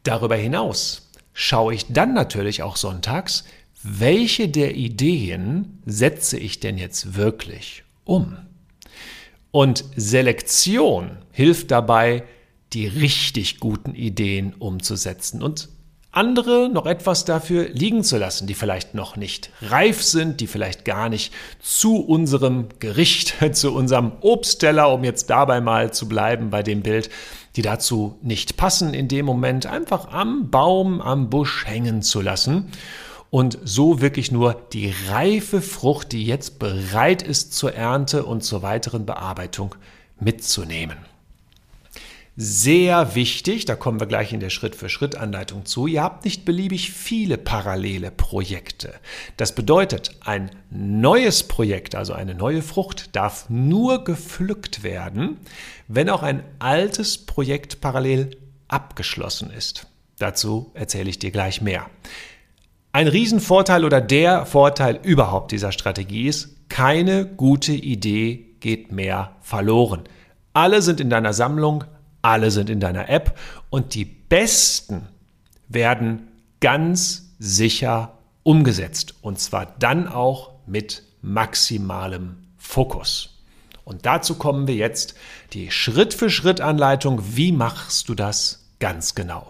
Darüber 0.04 0.36
hinaus 0.36 1.10
schaue 1.34 1.74
ich 1.74 1.88
dann 1.88 2.14
natürlich 2.14 2.64
auch 2.64 2.78
sonntags, 2.78 3.44
welche 3.84 4.50
der 4.50 4.76
Ideen 4.76 5.81
setze 5.86 6.38
ich 6.38 6.60
denn 6.60 6.78
jetzt 6.78 7.16
wirklich 7.16 7.84
um? 8.04 8.38
Und 9.51 9.84
Selektion 9.96 11.18
hilft 11.31 11.72
dabei, 11.72 12.24
die 12.74 12.88
richtig 12.88 13.60
guten 13.60 13.96
Ideen 13.96 14.54
umzusetzen 14.60 15.42
und 15.42 15.69
andere 16.12 16.69
noch 16.69 16.86
etwas 16.88 17.24
dafür 17.24 17.69
liegen 17.69 18.04
zu 18.04 18.18
lassen, 18.18 18.48
die 18.48 18.56
vielleicht 18.56 18.96
noch 18.96 19.16
nicht 19.16 19.51
reif 19.62 20.01
sind, 20.04 20.40
die 20.40 20.47
vielleicht 20.47 20.83
gar 20.83 21.07
nicht 21.07 21.33
zu 21.62 21.97
unserem 21.97 22.68
Gericht, 22.80 23.35
zu 23.56 23.74
unserem 23.74 24.14
Obstteller, 24.21 24.92
um 24.92 25.04
jetzt 25.04 25.30
dabei 25.30 25.62
mal 25.62 25.94
zu 25.94 26.07
bleiben 26.07 26.50
bei 26.50 26.64
dem 26.64 26.81
Bild, 26.81 27.09
die 27.56 27.62
dazu 27.62 28.18
nicht 28.21 28.57
passen 28.57 28.94
in 28.94 29.07
dem 29.07 29.26
Moment, 29.26 29.66
einfach 29.66 30.12
am 30.12 30.50
Baum, 30.50 31.02
am 31.02 31.30
Busch 31.30 31.66
hängen 31.66 32.02
zu 32.02 32.21
lassen 32.21 32.71
und 33.30 33.57
so 33.64 34.02
wirklich 34.02 34.31
nur 34.31 34.54
die 34.74 34.94
reife 35.07 35.62
Frucht, 35.62 36.12
die 36.12 36.26
jetzt 36.26 36.59
bereit 36.59 37.21
ist 37.21 37.54
zur 37.54 37.74
Ernte 37.74 38.26
und 38.26 38.44
zur 38.44 38.62
weiteren 38.62 39.06
Bearbeitung 39.06 39.76
mitzunehmen. 40.19 40.98
Sehr 42.42 43.16
wichtig, 43.16 43.66
da 43.66 43.76
kommen 43.76 44.00
wir 44.00 44.07
gleich 44.07 44.31
in 44.31 44.40
der 44.40 44.50
Schritt-für-Schritt-Anleitung 44.50 45.66
zu, 45.66 45.88
ihr 45.88 46.02
habt 46.02 46.24
nicht 46.24 46.45
beliebig 46.45 46.90
viele 46.92 47.38
parallele 47.38 48.12
Projekte. 48.12 48.94
Das 49.36 49.54
bedeutet, 49.54 50.16
ein 50.21 50.50
neues 50.69 51.44
Projekt, 51.44 51.95
also 51.95 52.14
eine 52.14 52.36
neue 52.36 52.62
Frucht, 52.62 53.14
darf 53.14 53.50
nur 53.50 54.06
gepflückt 54.06 54.83
werden, 54.83 55.38
wenn 55.90 56.09
auch 56.09 56.24
ein 56.24 56.44
altes 56.59 57.18
Projekt 57.18 57.81
parallel 57.81 58.38
abgeschlossen 58.69 59.52
ist. 59.52 59.88
Dazu 60.18 60.71
erzähle 60.76 61.09
ich 61.09 61.19
dir 61.19 61.31
gleich 61.31 61.62
mehr. 61.62 61.88
Ein 62.92 63.08
Riesenvorteil 63.08 63.86
oder 63.86 64.02
der 64.02 64.48
Vorteil 64.48 65.00
überhaupt 65.04 65.52
dieser 65.52 65.72
Strategie 65.72 66.28
ist, 66.28 66.69
keine 66.69 67.24
gute 67.26 67.72
Idee 67.72 68.56
geht 68.60 68.92
mehr 68.92 69.36
verloren. 69.42 70.06
Alle 70.54 70.81
sind 70.81 71.00
in 71.00 71.12
deiner 71.12 71.34
Sammlung, 71.34 71.84
alle 72.24 72.50
sind 72.50 72.68
in 72.68 72.80
deiner 72.80 73.08
App 73.08 73.38
und 73.69 73.94
die 73.94 74.06
besten 74.06 75.08
werden 75.68 76.30
ganz 76.62 77.30
sicher 77.38 78.18
umgesetzt 78.42 79.14
und 79.22 79.40
zwar 79.40 79.68
dann 79.78 80.08
auch 80.08 80.54
mit 80.66 81.04
maximalem 81.22 82.38
Fokus. 82.58 83.40
Und 83.84 84.08
dazu 84.08 84.34
kommen 84.36 84.68
wir 84.68 84.76
jetzt 84.76 85.14
die 85.54 85.69
Schritt-für-Schritt-Anleitung. 85.69 87.22
Wie 87.36 87.52
machst 87.52 88.10
du 88.10 88.16
das 88.16 88.68
ganz 88.80 89.14
genau? 89.14 89.48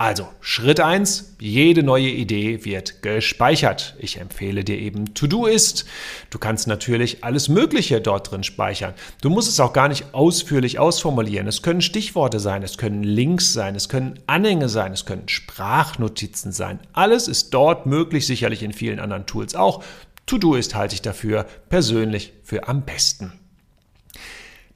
Also, 0.00 0.28
Schritt 0.40 0.80
eins: 0.80 1.36
jede 1.40 1.82
neue 1.82 2.08
Idee 2.08 2.64
wird 2.64 3.02
gespeichert. 3.02 3.96
Ich 3.98 4.18
empfehle 4.18 4.64
dir 4.64 4.78
eben 4.78 5.12
To-Do-Ist. 5.12 5.84
Du 6.30 6.38
kannst 6.38 6.66
natürlich 6.66 7.22
alles 7.22 7.50
Mögliche 7.50 8.00
dort 8.00 8.30
drin 8.30 8.42
speichern. 8.42 8.94
Du 9.20 9.28
musst 9.28 9.50
es 9.50 9.60
auch 9.60 9.74
gar 9.74 9.88
nicht 9.88 10.14
ausführlich 10.14 10.78
ausformulieren. 10.78 11.46
Es 11.46 11.60
können 11.60 11.82
Stichworte 11.82 12.40
sein, 12.40 12.62
es 12.62 12.78
können 12.78 13.02
Links 13.02 13.52
sein, 13.52 13.74
es 13.74 13.90
können 13.90 14.18
Anhänge 14.26 14.70
sein, 14.70 14.94
es 14.94 15.04
können 15.04 15.28
Sprachnotizen 15.28 16.50
sein. 16.50 16.80
Alles 16.94 17.28
ist 17.28 17.50
dort 17.50 17.84
möglich, 17.84 18.26
sicherlich 18.26 18.62
in 18.62 18.72
vielen 18.72 19.00
anderen 19.00 19.26
Tools 19.26 19.54
auch. 19.54 19.84
To-Do-Ist 20.24 20.74
halte 20.74 20.94
ich 20.94 21.02
dafür 21.02 21.44
persönlich 21.68 22.32
für 22.42 22.68
am 22.68 22.86
besten. 22.86 23.34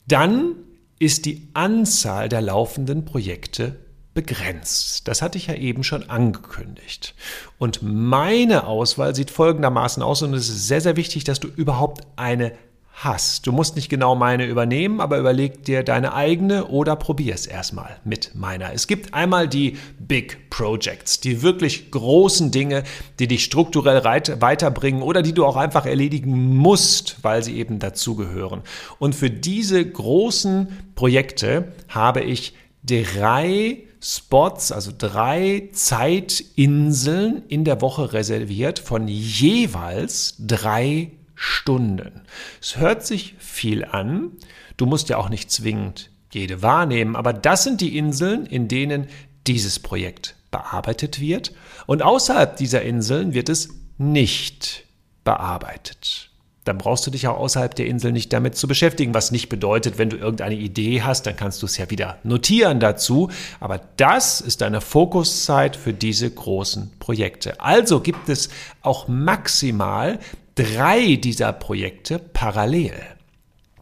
Dann 0.07 0.57
ist 0.99 1.25
die 1.25 1.49
Anzahl 1.55 2.29
der 2.29 2.43
laufenden 2.43 3.07
Projekte 3.07 3.77
begrenzt. 4.15 5.07
Das 5.09 5.23
hatte 5.23 5.39
ich 5.39 5.49
ja 5.49 5.55
eben 5.55 5.85
schon 5.85 6.09
angekündigt. 6.09 7.15
Und 7.59 7.81
meine 7.83 8.67
Auswahl 8.67 9.15
sieht 9.15 9.31
folgendermaßen 9.31 10.03
aus 10.03 10.23
und 10.23 10.35
es 10.35 10.49
ist 10.49 10.69
sehr, 10.69 10.81
sehr 10.81 10.97
wichtig, 10.97 11.25
dass 11.25 11.41
du 11.41 11.49
überhaupt 11.49 12.07
eine 12.17 12.53
hast. 12.95 13.47
Du 13.47 13.53
musst 13.53 13.75
nicht 13.75 13.89
genau 13.89 14.15
meine 14.15 14.47
übernehmen, 14.47 15.01
aber 15.01 15.19
überleg 15.19 15.65
dir 15.65 15.83
deine 15.83 16.15
eigene 16.15 16.67
oder 16.67 16.95
probier 16.97 17.35
es 17.35 17.47
erstmal 17.47 17.97
mit 18.05 18.35
meiner. 18.35 18.73
Es 18.73 18.87
gibt 18.87 19.15
einmal 19.15 19.49
die 19.49 19.77
Big 19.99 20.49
Projects, 20.51 21.21
die 21.21 21.43
wirklich 21.43 21.91
großen 21.91 22.53
Dinge, 22.53 22.85
die 23.19 23.27
dich 23.27 23.45
strukturell 23.45 24.05
weiterbringen 24.05 25.03
oder 25.03 25.23
die 25.23 25.35
du 25.35 25.45
auch 25.45 25.57
einfach 25.57 25.87
erledigen 25.87 26.57
musst, 26.57 27.17
weil 27.23 27.43
sie 27.43 27.57
eben 27.57 27.81
dazugehören. 27.81 28.63
Und 28.99 29.15
für 29.15 29.31
diese 29.31 29.85
großen 29.85 30.69
Projekte 30.95 31.73
habe 31.89 32.21
ich 32.21 32.55
drei 32.85 33.79
Spots, 34.05 34.71
also 34.71 34.93
drei 34.97 35.71
Zeitinseln 35.73 37.43
in 37.49 37.65
der 37.65 37.81
Woche 37.81 38.13
reserviert 38.13 38.79
von 38.79 39.09
jeweils 39.09 40.35
drei 40.39 41.13
Stunden. 41.35 42.21
Es 42.61 42.77
hört 42.77 43.07
sich 43.07 43.35
viel 43.39 43.83
an. 43.83 44.33
Du 44.77 44.85
musst 44.85 45.09
ja 45.09 45.17
auch 45.17 45.31
nicht 45.31 45.51
zwingend 45.51 46.11
jede 46.31 46.61
wahrnehmen, 46.61 47.17
aber 47.17 47.33
das 47.33 47.65
sind 47.65 47.81
die 47.81 47.97
Inseln, 47.97 48.45
in 48.45 48.69
denen 48.69 49.07
dieses 49.47 49.79
Projekt 49.79 50.35
bearbeitet 50.51 51.19
wird. 51.19 51.55
Und 51.87 52.03
außerhalb 52.03 52.59
dieser 52.59 52.83
Inseln 52.83 53.33
wird 53.33 53.49
es 53.49 53.71
nicht 53.97 54.85
bearbeitet 55.25 56.31
dann 56.65 56.79
brauchst 56.79 57.07
du 57.07 57.11
dich 57.11 57.29
auch 57.29 57.39
außerhalb 57.39 57.75
der 57.75 57.87
Insel 57.87 58.13
nicht 58.13 58.33
damit 58.33 58.57
zu 58.57 58.67
beschäftigen, 58.67 59.15
was 59.15 59.31
nicht 59.31 59.49
bedeutet, 59.49 59.99
wenn 59.99 60.11
du 60.11 60.17
irgendeine 60.17 60.55
Idee 60.55 61.03
hast, 61.03 61.27
dann 61.27 61.37
kannst 61.37 61.63
du 61.63 61.67
es 61.67 61.77
ja 61.77 61.91
wieder 61.91 62.19
notieren 62.25 62.81
dazu. 62.81 63.31
Aber 63.61 63.81
das 63.97 64.41
ist 64.41 64.63
deine 64.63 64.81
Fokuszeit 64.81 65.77
für 65.77 65.93
diese 65.93 66.31
großen 66.31 66.91
Projekte. 66.99 67.61
Also 67.61 68.01
gibt 68.01 68.29
es 68.29 68.49
auch 68.81 69.09
maximal 69.09 70.19
drei 70.55 71.17
dieser 71.17 71.53
Projekte 71.53 72.19
parallel. 72.19 72.95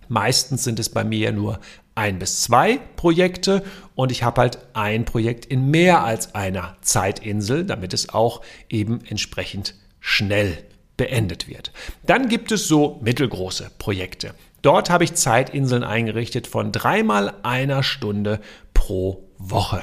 Meistens 0.09 0.65
sind 0.65 0.79
es 0.79 0.89
bei 0.89 1.05
mir 1.05 1.33
nur 1.33 1.61
ein 1.95 2.19
bis 2.19 2.43
zwei 2.43 2.79
Projekte 2.97 3.63
und 3.95 4.11
ich 4.11 4.23
habe 4.23 4.41
halt 4.41 4.59
ein 4.73 5.05
Projekt 5.05 5.45
in 5.45 5.71
mehr 5.71 6.03
als 6.03 6.35
einer 6.35 6.77
Zeitinsel, 6.81 7.65
damit 7.65 7.95
es 7.95 8.09
auch 8.09 8.41
eben 8.69 9.05
entsprechend 9.05 9.75
schnell 10.01 10.59
beendet 11.03 11.49
wird. 11.49 11.73
Dann 12.07 12.29
gibt 12.29 12.53
es 12.53 12.69
so 12.69 13.01
mittelgroße 13.03 13.73
Projekte. 13.79 14.35
Dort 14.63 14.89
habe 14.89 15.03
ich 15.03 15.15
Zeitinseln 15.15 15.83
eingerichtet 15.83 16.47
von 16.47 16.71
dreimal 16.71 17.35
einer 17.43 17.83
Stunde 17.83 18.39
pro 18.73 19.25
Woche. 19.37 19.83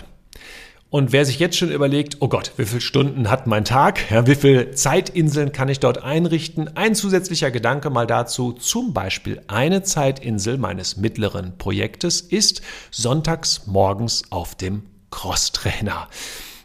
Und 0.90 1.12
wer 1.12 1.26
sich 1.26 1.38
jetzt 1.38 1.58
schon 1.58 1.72
überlegt, 1.72 2.18
oh 2.22 2.30
Gott, 2.30 2.54
wie 2.56 2.64
viele 2.64 2.80
Stunden 2.80 3.30
hat 3.30 3.48
mein 3.48 3.66
Tag? 3.66 4.10
Ja, 4.10 4.28
wie 4.28 4.36
viele 4.36 4.72
Zeitinseln 4.72 5.52
kann 5.52 5.68
ich 5.68 5.82
dort 5.82 6.02
einrichten? 6.02 6.78
Ein 6.78 6.96
zusätzlicher 6.96 7.52
Gedanke 7.52 7.90
mal 7.90 8.08
dazu. 8.08 8.54
Zum 8.54 8.94
Beispiel 8.94 9.42
eine 9.48 9.84
Zeitinsel 9.84 10.58
meines 10.58 10.96
mittleren 10.96 11.58
Projektes 11.58 12.22
ist 12.22 12.62
sonntags 12.92 13.68
morgens 13.68 14.24
auf 14.32 14.56
dem 14.56 14.84
Crosstrainer. 15.12 16.08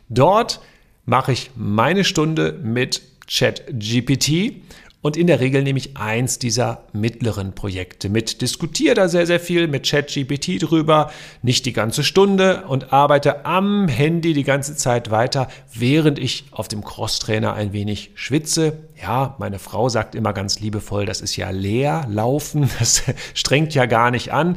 Dort 0.09 0.61
mache 1.07 1.33
ich 1.33 1.51
meine 1.57 2.05
Stunde 2.05 2.53
mit 2.63 3.03
ChatGPT. 3.29 4.63
Und 5.05 5.19
in 5.19 5.27
der 5.27 5.39
Regel 5.39 5.63
nehme 5.63 5.79
ich 5.79 5.99
eins 5.99 6.39
dieser 6.39 6.85
mittleren 6.95 7.55
Projekte 7.55 8.09
mit, 8.09 8.41
diskutiere 8.41 8.95
da 8.95 9.07
sehr, 9.07 9.27
sehr 9.27 9.39
viel 9.39 9.69
mit 9.69 9.87
ChatGPT 9.87 10.63
drüber, 10.63 11.13
nicht 11.43 11.67
die 11.67 11.75
ganze 11.75 12.03
Stunde 12.03 12.65
und 12.69 12.91
arbeite 12.95 13.45
am 13.45 13.87
Handy 13.87 14.33
die 14.33 14.45
ganze 14.45 14.77
Zeit 14.77 15.11
weiter, 15.11 15.49
während 15.75 16.19
ich 16.19 16.45
auf 16.53 16.69
dem 16.69 16.83
Crosstrainer 16.83 17.53
ein 17.53 17.75
wenig 17.75 18.13
schwitze. 18.15 18.79
Ja, 18.99 19.37
meine 19.39 19.59
Frau 19.59 19.91
sagt 19.91 20.15
immer 20.15 20.33
ganz 20.33 20.61
liebevoll, 20.61 21.05
das 21.05 21.21
ist 21.21 21.37
ja 21.37 21.51
leer 21.51 22.07
laufen, 22.09 22.71
das 22.79 23.03
strengt 23.35 23.75
ja 23.75 23.85
gar 23.85 24.11
nicht 24.11 24.33
an. 24.33 24.57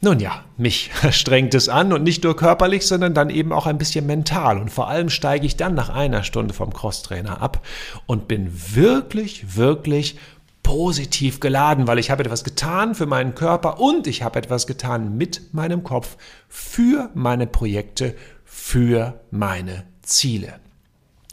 Nun 0.00 0.20
ja, 0.20 0.44
mich 0.56 0.90
strengt 1.10 1.54
es 1.54 1.68
an 1.68 1.92
und 1.92 2.02
nicht 2.02 2.24
nur 2.24 2.36
körperlich, 2.36 2.86
sondern 2.86 3.14
dann 3.14 3.30
eben 3.30 3.52
auch 3.52 3.66
ein 3.66 3.78
bisschen 3.78 4.06
mental. 4.06 4.58
Und 4.58 4.70
vor 4.70 4.88
allem 4.88 5.08
steige 5.08 5.46
ich 5.46 5.56
dann 5.56 5.74
nach 5.74 5.88
einer 5.88 6.22
Stunde 6.22 6.54
vom 6.54 6.72
Crosstrainer 6.72 7.40
ab 7.40 7.64
und 8.06 8.28
bin 8.28 8.50
wirklich, 8.74 9.56
wirklich 9.56 10.16
positiv 10.62 11.40
geladen, 11.40 11.86
weil 11.86 11.98
ich 11.98 12.10
habe 12.10 12.24
etwas 12.24 12.42
getan 12.42 12.94
für 12.94 13.06
meinen 13.06 13.34
Körper 13.34 13.80
und 13.80 14.06
ich 14.06 14.22
habe 14.22 14.38
etwas 14.38 14.66
getan 14.66 15.16
mit 15.16 15.52
meinem 15.52 15.84
Kopf 15.84 16.16
für 16.48 17.10
meine 17.14 17.46
Projekte, 17.46 18.16
für 18.44 19.20
meine 19.30 19.84
Ziele. 20.02 20.54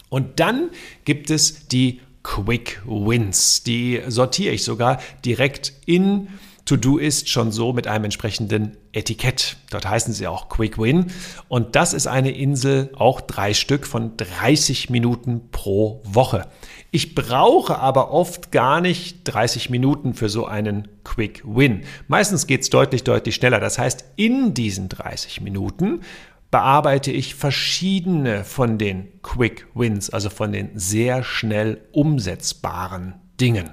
Und 0.10 0.40
dann 0.40 0.70
gibt 1.06 1.30
es 1.30 1.68
die 1.68 2.02
Quick 2.24 2.82
Wins. 2.86 3.64
Die 3.64 4.02
sortiere 4.08 4.54
ich 4.54 4.64
sogar 4.64 5.00
direkt 5.24 5.74
in 5.86 6.28
To-Do 6.66 6.98
ist 6.98 7.30
schon 7.30 7.52
so 7.52 7.74
mit 7.74 7.88
einem 7.88 8.06
entsprechenden 8.06 8.78
Etikett. 8.94 9.58
Dort 9.72 9.88
heißen 9.88 10.14
sie 10.14 10.28
auch 10.28 10.50
Quick 10.50 10.78
Win. 10.78 11.08
Und 11.48 11.76
das 11.76 11.94
ist 11.94 12.08
eine 12.08 12.32
Insel, 12.32 12.92
auch 12.96 13.22
drei 13.22 13.54
Stück 13.54 13.88
von 13.88 14.16
30 14.18 14.90
Minuten 14.90 15.50
pro 15.52 16.02
Woche. 16.06 16.48
Ich 16.92 17.16
brauche 17.16 17.80
aber 17.80 18.12
oft 18.12 18.52
gar 18.52 18.82
nicht 18.82 19.22
30 19.24 19.70
Minuten 19.70 20.14
für 20.14 20.30
so 20.30 20.46
einen 20.46 20.88
Quick 21.04 21.42
Win. 21.46 21.84
Meistens 22.08 22.48
geht 22.48 22.62
es 22.62 22.70
deutlich, 22.70 23.04
deutlich 23.04 23.36
schneller. 23.36 23.60
Das 23.60 23.80
heißt, 23.80 24.06
in 24.18 24.54
diesen 24.54 24.90
30 24.90 25.42
Minuten 25.42 26.02
bearbeite 26.52 27.12
ich 27.12 27.34
verschiedene 27.36 28.44
von 28.44 28.78
den 28.78 29.22
Quick 29.24 29.68
Wins, 29.74 30.10
also 30.10 30.30
von 30.30 30.52
den 30.52 30.78
sehr 30.78 31.24
schnell 31.24 31.82
umsetzbaren 31.94 33.16
Dingen. 33.40 33.72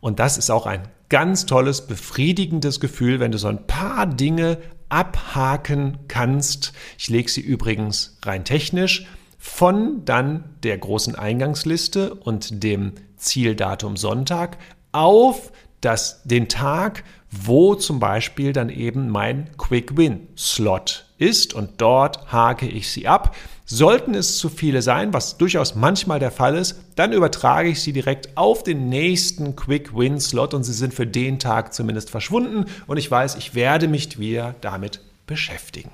Und 0.00 0.20
das 0.20 0.38
ist 0.38 0.50
auch 0.50 0.66
ein 0.66 0.82
ganz 1.08 1.46
tolles, 1.46 1.86
befriedigendes 1.86 2.80
Gefühl, 2.80 3.20
wenn 3.20 3.32
du 3.32 3.38
so 3.38 3.48
ein 3.48 3.66
paar 3.66 4.06
Dinge 4.06 4.58
abhaken 4.88 5.98
kannst. 6.08 6.72
Ich 6.98 7.08
lege 7.08 7.30
sie 7.30 7.40
übrigens 7.40 8.18
rein 8.24 8.44
technisch 8.44 9.06
von 9.38 10.04
dann 10.04 10.44
der 10.62 10.78
großen 10.78 11.14
Eingangsliste 11.14 12.14
und 12.14 12.62
dem 12.62 12.92
Zieldatum 13.16 13.96
Sonntag 13.96 14.58
auf 14.92 15.52
das, 15.80 16.22
den 16.24 16.48
Tag, 16.48 17.04
wo 17.30 17.74
zum 17.74 18.00
Beispiel 18.00 18.52
dann 18.52 18.68
eben 18.68 19.10
mein 19.10 19.50
Quick 19.56 19.96
Win 19.96 20.28
Slot 20.36 21.07
ist 21.18 21.52
und 21.52 21.72
dort 21.78 22.32
hake 22.32 22.66
ich 22.66 22.90
sie 22.90 23.06
ab. 23.06 23.36
Sollten 23.66 24.14
es 24.14 24.38
zu 24.38 24.48
viele 24.48 24.80
sein, 24.80 25.12
was 25.12 25.36
durchaus 25.36 25.74
manchmal 25.74 26.18
der 26.18 26.30
Fall 26.30 26.56
ist, 26.56 26.76
dann 26.96 27.12
übertrage 27.12 27.68
ich 27.68 27.82
sie 27.82 27.92
direkt 27.92 28.36
auf 28.36 28.62
den 28.62 28.88
nächsten 28.88 29.56
Quick 29.56 29.94
Win 29.94 30.20
Slot 30.20 30.54
und 30.54 30.64
sie 30.64 30.72
sind 30.72 30.94
für 30.94 31.06
den 31.06 31.38
Tag 31.38 31.74
zumindest 31.74 32.08
verschwunden 32.08 32.64
und 32.86 32.96
ich 32.96 33.10
weiß, 33.10 33.34
ich 33.34 33.54
werde 33.54 33.88
mich 33.88 34.18
wieder 34.18 34.54
damit 34.62 35.00
beschäftigen. 35.26 35.90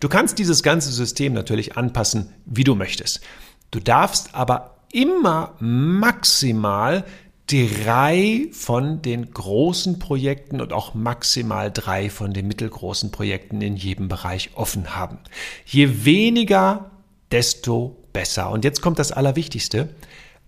Du 0.00 0.08
kannst 0.08 0.38
dieses 0.38 0.62
ganze 0.62 0.90
System 0.90 1.32
natürlich 1.32 1.76
anpassen, 1.76 2.32
wie 2.44 2.64
du 2.64 2.74
möchtest. 2.74 3.20
Du 3.70 3.80
darfst 3.80 4.34
aber 4.34 4.76
immer 4.92 5.54
maximal 5.60 7.04
drei 7.48 8.48
von 8.52 9.02
den 9.02 9.32
großen 9.32 9.98
Projekten 9.98 10.60
und 10.60 10.72
auch 10.72 10.94
maximal 10.94 11.70
drei 11.72 12.10
von 12.10 12.32
den 12.32 12.46
mittelgroßen 12.46 13.10
Projekten 13.10 13.60
in 13.62 13.76
jedem 13.76 14.08
Bereich 14.08 14.50
offen 14.54 14.94
haben. 14.94 15.18
Je 15.64 16.04
weniger, 16.04 16.90
desto 17.30 17.96
besser. 18.12 18.50
Und 18.50 18.64
jetzt 18.64 18.82
kommt 18.82 18.98
das 18.98 19.12
Allerwichtigste. 19.12 19.88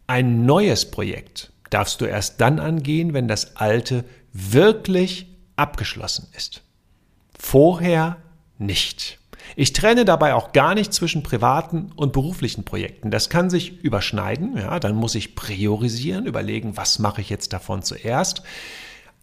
Ein 0.07 0.45
neues 0.45 0.91
Projekt 0.91 1.53
darfst 1.71 2.01
du 2.01 2.05
erst 2.05 2.41
dann 2.41 2.59
angehen, 2.59 3.15
wenn 3.15 3.29
das 3.29 3.57
alte 3.57 4.05
wirklich 4.33 5.27
abgeschlossen 5.57 6.29
ist. 6.37 6.63
Vorher 7.39 8.19
nicht. 8.59 9.20
Ich 9.57 9.73
trenne 9.73 10.05
dabei 10.05 10.35
auch 10.35 10.53
gar 10.53 10.75
nicht 10.75 10.93
zwischen 10.93 11.23
privaten 11.23 11.93
und 11.97 12.13
beruflichen 12.13 12.65
Projekten. 12.65 13.11
Das 13.11 13.29
kann 13.29 13.51
sich 13.51 13.81
überschneiden. 13.81 14.57
Ja, 14.57 14.81
dann 14.81 14.95
muss 14.95 15.15
ich 15.15 15.35
priorisieren, 15.35 16.27
überlegen, 16.27 16.77
was 16.77 16.99
mache 16.99 17.21
ich 17.21 17.31
jetzt 17.31 17.53
davon 17.53 17.83
zuerst. 17.83 18.43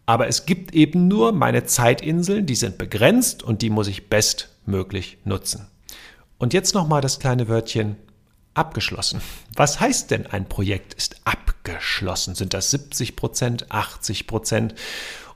Aber 0.06 0.28
es 0.28 0.46
gibt 0.46 0.74
eben 0.74 1.08
nur 1.08 1.34
meine 1.34 1.66
Zeitinseln, 1.66 2.46
die 2.46 2.56
sind 2.56 2.78
begrenzt 2.78 3.44
und 3.44 3.62
die 3.62 3.70
muss 3.70 3.88
ich 3.88 4.10
bestmöglich 4.10 5.18
nutzen. 5.26 5.68
Und 6.38 6.54
jetzt 6.54 6.76
nochmal 6.76 7.02
das 7.02 7.20
kleine 7.20 7.48
Wörtchen 7.48 7.98
abgeschlossen. 8.54 9.22
Was 9.56 9.80
heißt 9.80 10.12
denn 10.12 10.26
ein 10.26 10.48
Projekt 10.48 10.94
ist 10.94 11.22
abgeschlossen? 11.26 12.36
Sind 12.36 12.54
das 12.54 12.72
70 12.72 13.16
Prozent, 13.16 13.72
80 13.72 14.28
Prozent? 14.28 14.76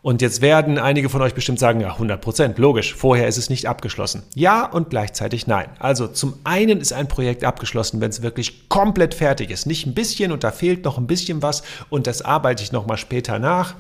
Und 0.04 0.24
jetzt 0.24 0.42
werden 0.42 0.80
einige 0.80 1.10
von 1.10 1.22
euch 1.22 1.36
bestimmt 1.36 1.60
sagen, 1.60 1.80
ja, 1.80 1.90
100 1.90 2.20
Prozent, 2.20 2.58
logisch, 2.58 2.96
vorher 2.96 3.28
ist 3.28 3.38
es 3.38 3.52
nicht 3.52 3.68
abgeschlossen. 3.68 4.24
Ja 4.34 4.66
und 4.66 4.90
gleichzeitig 4.90 5.46
nein. 5.46 5.68
Also 5.78 6.08
zum 6.08 6.40
einen 6.44 6.80
ist 6.80 6.92
ein 6.92 7.08
Projekt 7.08 7.44
abgeschlossen, 7.44 8.02
wenn 8.02 8.10
es 8.10 8.24
wirklich 8.24 8.68
komplett 8.68 9.14
fertig 9.14 9.52
ist. 9.52 9.68
Nicht 9.68 9.86
ein 9.86 9.94
bisschen 9.94 10.32
und 10.32 10.44
da 10.44 10.52
fehlt 10.52 10.86
noch 10.86 10.98
ein 10.98 11.06
bisschen 11.06 11.44
was 11.44 11.62
und 11.90 12.08
das 12.08 12.24
arbeite 12.24 12.64
ich 12.64 12.72
nochmal 12.72 12.98
später 12.98 13.38
nach 13.38 13.76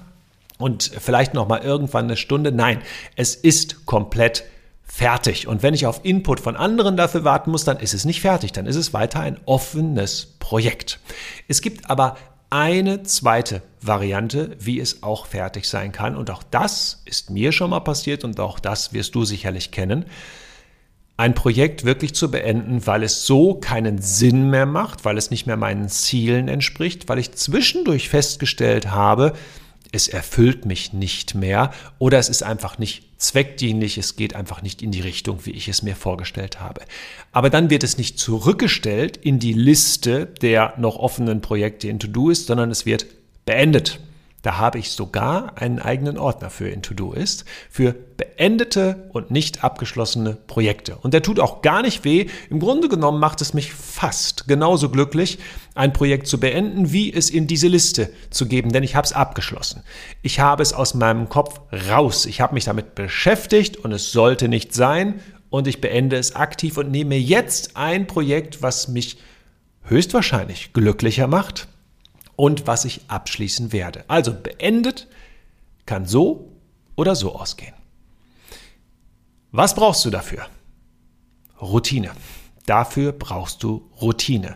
und 0.59 0.91
vielleicht 0.99 1.33
nochmal 1.33 1.61
irgendwann 1.61 2.05
eine 2.05 2.17
Stunde. 2.17 2.51
Nein, 2.51 2.81
es 3.15 3.33
ist 3.33 3.87
komplett 3.87 4.43
fertig. 4.83 5.47
Und 5.47 5.63
wenn 5.63 5.73
ich 5.73 5.87
auf 5.87 6.01
Input 6.03 6.39
von 6.39 6.55
anderen 6.55 6.97
dafür 6.97 7.23
warten 7.23 7.49
muss, 7.49 7.63
dann 7.63 7.79
ist 7.79 7.93
es 7.93 8.05
nicht 8.05 8.21
fertig. 8.21 8.51
Dann 8.51 8.67
ist 8.67 8.75
es 8.75 8.93
weiter 8.93 9.21
ein 9.21 9.39
offenes 9.45 10.35
Projekt. 10.39 10.99
Es 11.47 11.61
gibt 11.61 11.89
aber 11.89 12.17
eine 12.51 13.03
zweite 13.03 13.63
Variante, 13.81 14.55
wie 14.59 14.79
es 14.79 15.01
auch 15.03 15.25
fertig 15.25 15.67
sein 15.67 15.91
kann. 15.91 16.15
Und 16.15 16.29
auch 16.29 16.43
das 16.43 17.01
ist 17.05 17.31
mir 17.31 17.51
schon 17.53 17.71
mal 17.71 17.79
passiert 17.79 18.23
und 18.23 18.39
auch 18.39 18.59
das 18.59 18.93
wirst 18.93 19.15
du 19.15 19.23
sicherlich 19.23 19.71
kennen. 19.71 20.05
Ein 21.15 21.33
Projekt 21.33 21.85
wirklich 21.85 22.13
zu 22.13 22.29
beenden, 22.29 22.85
weil 22.85 23.03
es 23.03 23.25
so 23.25 23.55
keinen 23.55 24.01
Sinn 24.01 24.49
mehr 24.49 24.65
macht, 24.65 25.05
weil 25.05 25.17
es 25.17 25.31
nicht 25.31 25.47
mehr 25.47 25.57
meinen 25.57 25.87
Zielen 25.87 26.49
entspricht, 26.49 27.07
weil 27.07 27.19
ich 27.19 27.31
zwischendurch 27.31 28.09
festgestellt 28.09 28.91
habe, 28.91 29.33
es 29.91 30.07
erfüllt 30.07 30.65
mich 30.65 30.93
nicht 30.93 31.35
mehr 31.35 31.73
oder 31.99 32.17
es 32.17 32.29
ist 32.29 32.43
einfach 32.43 32.77
nicht 32.77 33.03
zweckdienlich, 33.17 33.97
es 33.97 34.15
geht 34.15 34.35
einfach 34.35 34.61
nicht 34.61 34.81
in 34.81 34.91
die 34.91 35.01
Richtung, 35.01 35.45
wie 35.45 35.51
ich 35.51 35.67
es 35.67 35.83
mir 35.83 35.95
vorgestellt 35.95 36.59
habe. 36.59 36.81
Aber 37.31 37.49
dann 37.49 37.69
wird 37.69 37.83
es 37.83 37.97
nicht 37.97 38.17
zurückgestellt 38.17 39.17
in 39.17 39.39
die 39.39 39.53
Liste 39.53 40.25
der 40.25 40.73
noch 40.77 40.95
offenen 40.95 41.41
Projekte 41.41 41.87
in 41.87 41.99
To-Do 41.99 42.29
ist, 42.29 42.47
sondern 42.47 42.71
es 42.71 42.85
wird 42.85 43.05
beendet. 43.45 43.99
Da 44.41 44.57
habe 44.57 44.79
ich 44.79 44.91
sogar 44.91 45.57
einen 45.57 45.79
eigenen 45.79 46.17
Ordner 46.17 46.49
für 46.49 46.67
in 46.67 46.81
To-Do-Ist, 46.81 47.45
für 47.69 47.93
beendete 47.93 49.07
und 49.13 49.29
nicht 49.29 49.63
abgeschlossene 49.63 50.35
Projekte. 50.47 50.95
Und 50.95 51.13
der 51.13 51.21
tut 51.21 51.39
auch 51.39 51.61
gar 51.61 51.83
nicht 51.83 52.03
weh. 52.03 52.27
Im 52.49 52.59
Grunde 52.59 52.89
genommen 52.89 53.19
macht 53.19 53.41
es 53.41 53.53
mich 53.53 53.71
fast 53.71 54.47
genauso 54.47 54.89
glücklich, 54.89 55.37
ein 55.75 55.93
Projekt 55.93 56.25
zu 56.25 56.39
beenden, 56.39 56.91
wie 56.91 57.13
es 57.13 57.29
in 57.29 57.45
diese 57.45 57.67
Liste 57.67 58.09
zu 58.31 58.47
geben, 58.47 58.71
denn 58.71 58.83
ich 58.83 58.95
habe 58.95 59.05
es 59.05 59.13
abgeschlossen. 59.13 59.83
Ich 60.23 60.39
habe 60.39 60.63
es 60.63 60.73
aus 60.73 60.95
meinem 60.95 61.29
Kopf 61.29 61.61
raus. 61.89 62.25
Ich 62.25 62.41
habe 62.41 62.55
mich 62.55 62.65
damit 62.65 62.95
beschäftigt 62.95 63.77
und 63.77 63.91
es 63.91 64.11
sollte 64.11 64.47
nicht 64.47 64.73
sein. 64.73 65.19
Und 65.51 65.67
ich 65.67 65.81
beende 65.81 66.15
es 66.15 66.35
aktiv 66.35 66.77
und 66.77 66.89
nehme 66.91 67.15
jetzt 67.15 67.75
ein 67.75 68.07
Projekt, 68.07 68.61
was 68.61 68.87
mich 68.87 69.17
höchstwahrscheinlich 69.83 70.71
glücklicher 70.73 71.27
macht 71.27 71.67
und 72.41 72.65
was 72.65 72.85
ich 72.85 73.01
abschließen 73.07 73.71
werde. 73.71 74.03
Also 74.07 74.33
beendet 74.33 75.07
kann 75.85 76.07
so 76.07 76.51
oder 76.95 77.13
so 77.13 77.35
ausgehen. 77.35 77.75
Was 79.51 79.75
brauchst 79.75 80.03
du 80.05 80.09
dafür? 80.09 80.47
Routine. 81.61 82.09
Dafür 82.65 83.11
brauchst 83.11 83.61
du 83.61 83.91
Routine. 84.01 84.55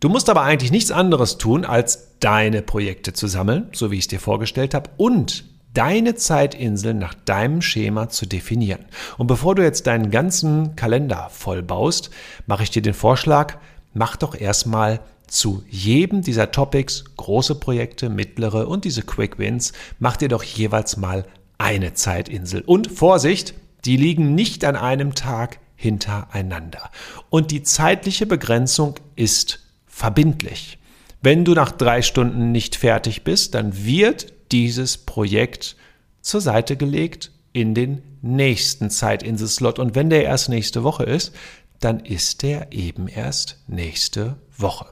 Du 0.00 0.08
musst 0.08 0.30
aber 0.30 0.44
eigentlich 0.44 0.70
nichts 0.70 0.90
anderes 0.90 1.36
tun, 1.36 1.66
als 1.66 2.18
deine 2.20 2.62
Projekte 2.62 3.12
zu 3.12 3.26
sammeln, 3.26 3.68
so 3.74 3.90
wie 3.90 3.96
ich 3.96 4.04
es 4.04 4.08
dir 4.08 4.18
vorgestellt 4.18 4.72
habe, 4.72 4.88
und 4.96 5.44
deine 5.74 6.14
Zeitinseln 6.14 6.98
nach 6.98 7.12
deinem 7.12 7.60
Schema 7.60 8.08
zu 8.08 8.24
definieren. 8.24 8.86
Und 9.18 9.26
bevor 9.26 9.56
du 9.56 9.62
jetzt 9.62 9.86
deinen 9.86 10.10
ganzen 10.10 10.74
Kalender 10.74 11.28
vollbaust, 11.30 12.08
mache 12.46 12.62
ich 12.62 12.70
dir 12.70 12.80
den 12.80 12.94
Vorschlag, 12.94 13.58
mach 13.92 14.16
doch 14.16 14.34
erstmal 14.34 15.00
zu 15.30 15.62
jedem 15.68 16.22
dieser 16.22 16.50
Topics, 16.50 17.04
große 17.16 17.54
Projekte, 17.54 18.10
mittlere 18.10 18.68
und 18.68 18.84
diese 18.84 19.02
Quick 19.02 19.38
Wins, 19.38 19.72
macht 19.98 20.22
ihr 20.22 20.28
doch 20.28 20.42
jeweils 20.42 20.96
mal 20.96 21.24
eine 21.56 21.94
Zeitinsel. 21.94 22.62
Und 22.62 22.90
Vorsicht, 22.90 23.54
die 23.84 23.96
liegen 23.96 24.34
nicht 24.34 24.64
an 24.64 24.76
einem 24.76 25.14
Tag 25.14 25.58
hintereinander. 25.76 26.90
Und 27.30 27.50
die 27.50 27.62
zeitliche 27.62 28.26
Begrenzung 28.26 28.96
ist 29.16 29.60
verbindlich. 29.86 30.78
Wenn 31.22 31.44
du 31.44 31.52
nach 31.52 31.72
drei 31.72 32.02
Stunden 32.02 32.52
nicht 32.52 32.76
fertig 32.76 33.24
bist, 33.24 33.54
dann 33.54 33.84
wird 33.84 34.32
dieses 34.52 34.98
Projekt 34.98 35.76
zur 36.20 36.40
Seite 36.40 36.76
gelegt 36.76 37.30
in 37.52 37.74
den 37.74 38.02
nächsten 38.22 38.90
Zeitinselslot. 38.90 39.78
Und 39.78 39.94
wenn 39.94 40.10
der 40.10 40.24
erst 40.24 40.48
nächste 40.48 40.82
Woche 40.82 41.04
ist, 41.04 41.34
dann 41.78 42.00
ist 42.00 42.42
der 42.42 42.72
eben 42.72 43.08
erst 43.08 43.58
nächste 43.66 44.36
Woche. 44.56 44.86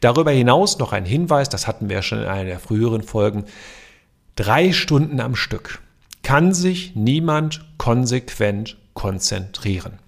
Darüber 0.00 0.30
hinaus 0.30 0.78
noch 0.78 0.92
ein 0.92 1.04
Hinweis, 1.04 1.48
das 1.48 1.66
hatten 1.66 1.88
wir 1.88 2.02
schon 2.02 2.18
in 2.20 2.26
einer 2.26 2.44
der 2.44 2.60
früheren 2.60 3.02
Folgen. 3.02 3.44
Drei 4.36 4.72
Stunden 4.72 5.20
am 5.20 5.36
Stück 5.36 5.80
kann 6.22 6.52
sich 6.52 6.94
niemand 6.94 7.64
konsequent 7.78 8.76
konzentrieren. 8.94 9.98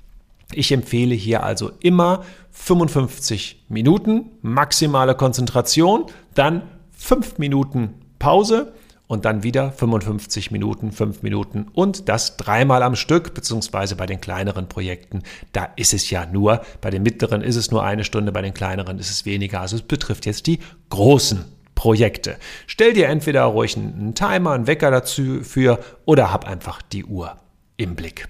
Ich 0.52 0.72
empfehle 0.72 1.14
hier 1.14 1.42
also 1.42 1.72
immer 1.80 2.24
55 2.52 3.64
Minuten 3.68 4.30
maximale 4.42 5.14
Konzentration, 5.14 6.06
dann 6.34 6.62
5 6.96 7.38
Minuten 7.38 7.94
Pause 8.18 8.72
und 9.06 9.24
dann 9.24 9.42
wieder 9.42 9.72
55 9.72 10.50
Minuten, 10.50 10.92
5 10.92 11.22
Minuten 11.22 11.66
und 11.72 12.08
das 12.08 12.36
dreimal 12.36 12.82
am 12.82 12.96
Stück, 12.96 13.34
beziehungsweise 13.34 13.96
bei 13.96 14.06
den 14.06 14.20
kleineren 14.20 14.68
Projekten, 14.68 15.22
da 15.52 15.64
ist 15.76 15.94
es 15.94 16.10
ja 16.10 16.26
nur, 16.26 16.62
bei 16.80 16.90
den 16.90 17.02
mittleren 17.02 17.42
ist 17.42 17.56
es 17.56 17.70
nur 17.70 17.84
eine 17.84 18.04
Stunde, 18.04 18.32
bei 18.32 18.42
den 18.42 18.54
kleineren 18.54 18.98
ist 18.98 19.10
es 19.10 19.24
weniger. 19.24 19.60
Also 19.60 19.76
es 19.76 19.82
betrifft 19.82 20.26
jetzt 20.26 20.46
die 20.46 20.58
großen 20.90 21.44
Projekte. 21.74 22.36
Stell 22.66 22.94
dir 22.94 23.08
entweder 23.08 23.44
ruhig 23.44 23.76
einen 23.76 24.14
Timer, 24.14 24.52
einen 24.52 24.66
Wecker 24.66 24.90
dazu 24.90 25.42
für 25.42 25.78
oder 26.04 26.32
hab 26.32 26.46
einfach 26.46 26.82
die 26.82 27.04
Uhr 27.04 27.36
im 27.76 27.94
Blick. 27.94 28.28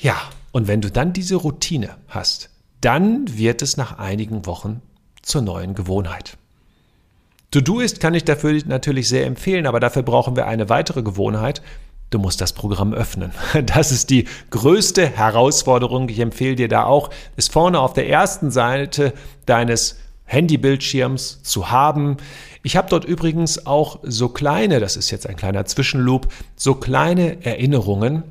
Ja, 0.00 0.16
und 0.52 0.68
wenn 0.68 0.80
du 0.80 0.90
dann 0.90 1.12
diese 1.12 1.36
Routine 1.36 1.96
hast, 2.08 2.50
dann 2.80 3.36
wird 3.36 3.62
es 3.62 3.76
nach 3.76 3.98
einigen 3.98 4.46
Wochen 4.46 4.82
zur 5.22 5.42
neuen 5.42 5.74
Gewohnheit. 5.74 6.37
To-Do-Ist 7.50 8.00
kann 8.00 8.14
ich 8.14 8.24
dafür 8.24 8.60
natürlich 8.66 9.08
sehr 9.08 9.26
empfehlen, 9.26 9.66
aber 9.66 9.80
dafür 9.80 10.02
brauchen 10.02 10.36
wir 10.36 10.46
eine 10.46 10.68
weitere 10.68 11.02
Gewohnheit. 11.02 11.62
Du 12.10 12.18
musst 12.18 12.40
das 12.40 12.52
Programm 12.52 12.92
öffnen. 12.92 13.32
Das 13.64 13.92
ist 13.92 14.10
die 14.10 14.26
größte 14.50 15.06
Herausforderung. 15.06 16.08
Ich 16.08 16.20
empfehle 16.20 16.56
dir 16.56 16.68
da 16.68 16.84
auch, 16.84 17.10
es 17.36 17.48
vorne 17.48 17.80
auf 17.80 17.92
der 17.92 18.08
ersten 18.08 18.50
Seite 18.50 19.14
deines 19.46 19.98
Handybildschirms 20.24 21.42
zu 21.42 21.70
haben. 21.70 22.18
Ich 22.62 22.76
habe 22.76 22.90
dort 22.90 23.06
übrigens 23.06 23.66
auch 23.66 24.00
so 24.02 24.28
kleine, 24.28 24.78
das 24.78 24.96
ist 24.96 25.10
jetzt 25.10 25.26
ein 25.26 25.36
kleiner 25.36 25.64
Zwischenloop, 25.64 26.28
so 26.54 26.74
kleine 26.74 27.44
Erinnerungen 27.44 28.24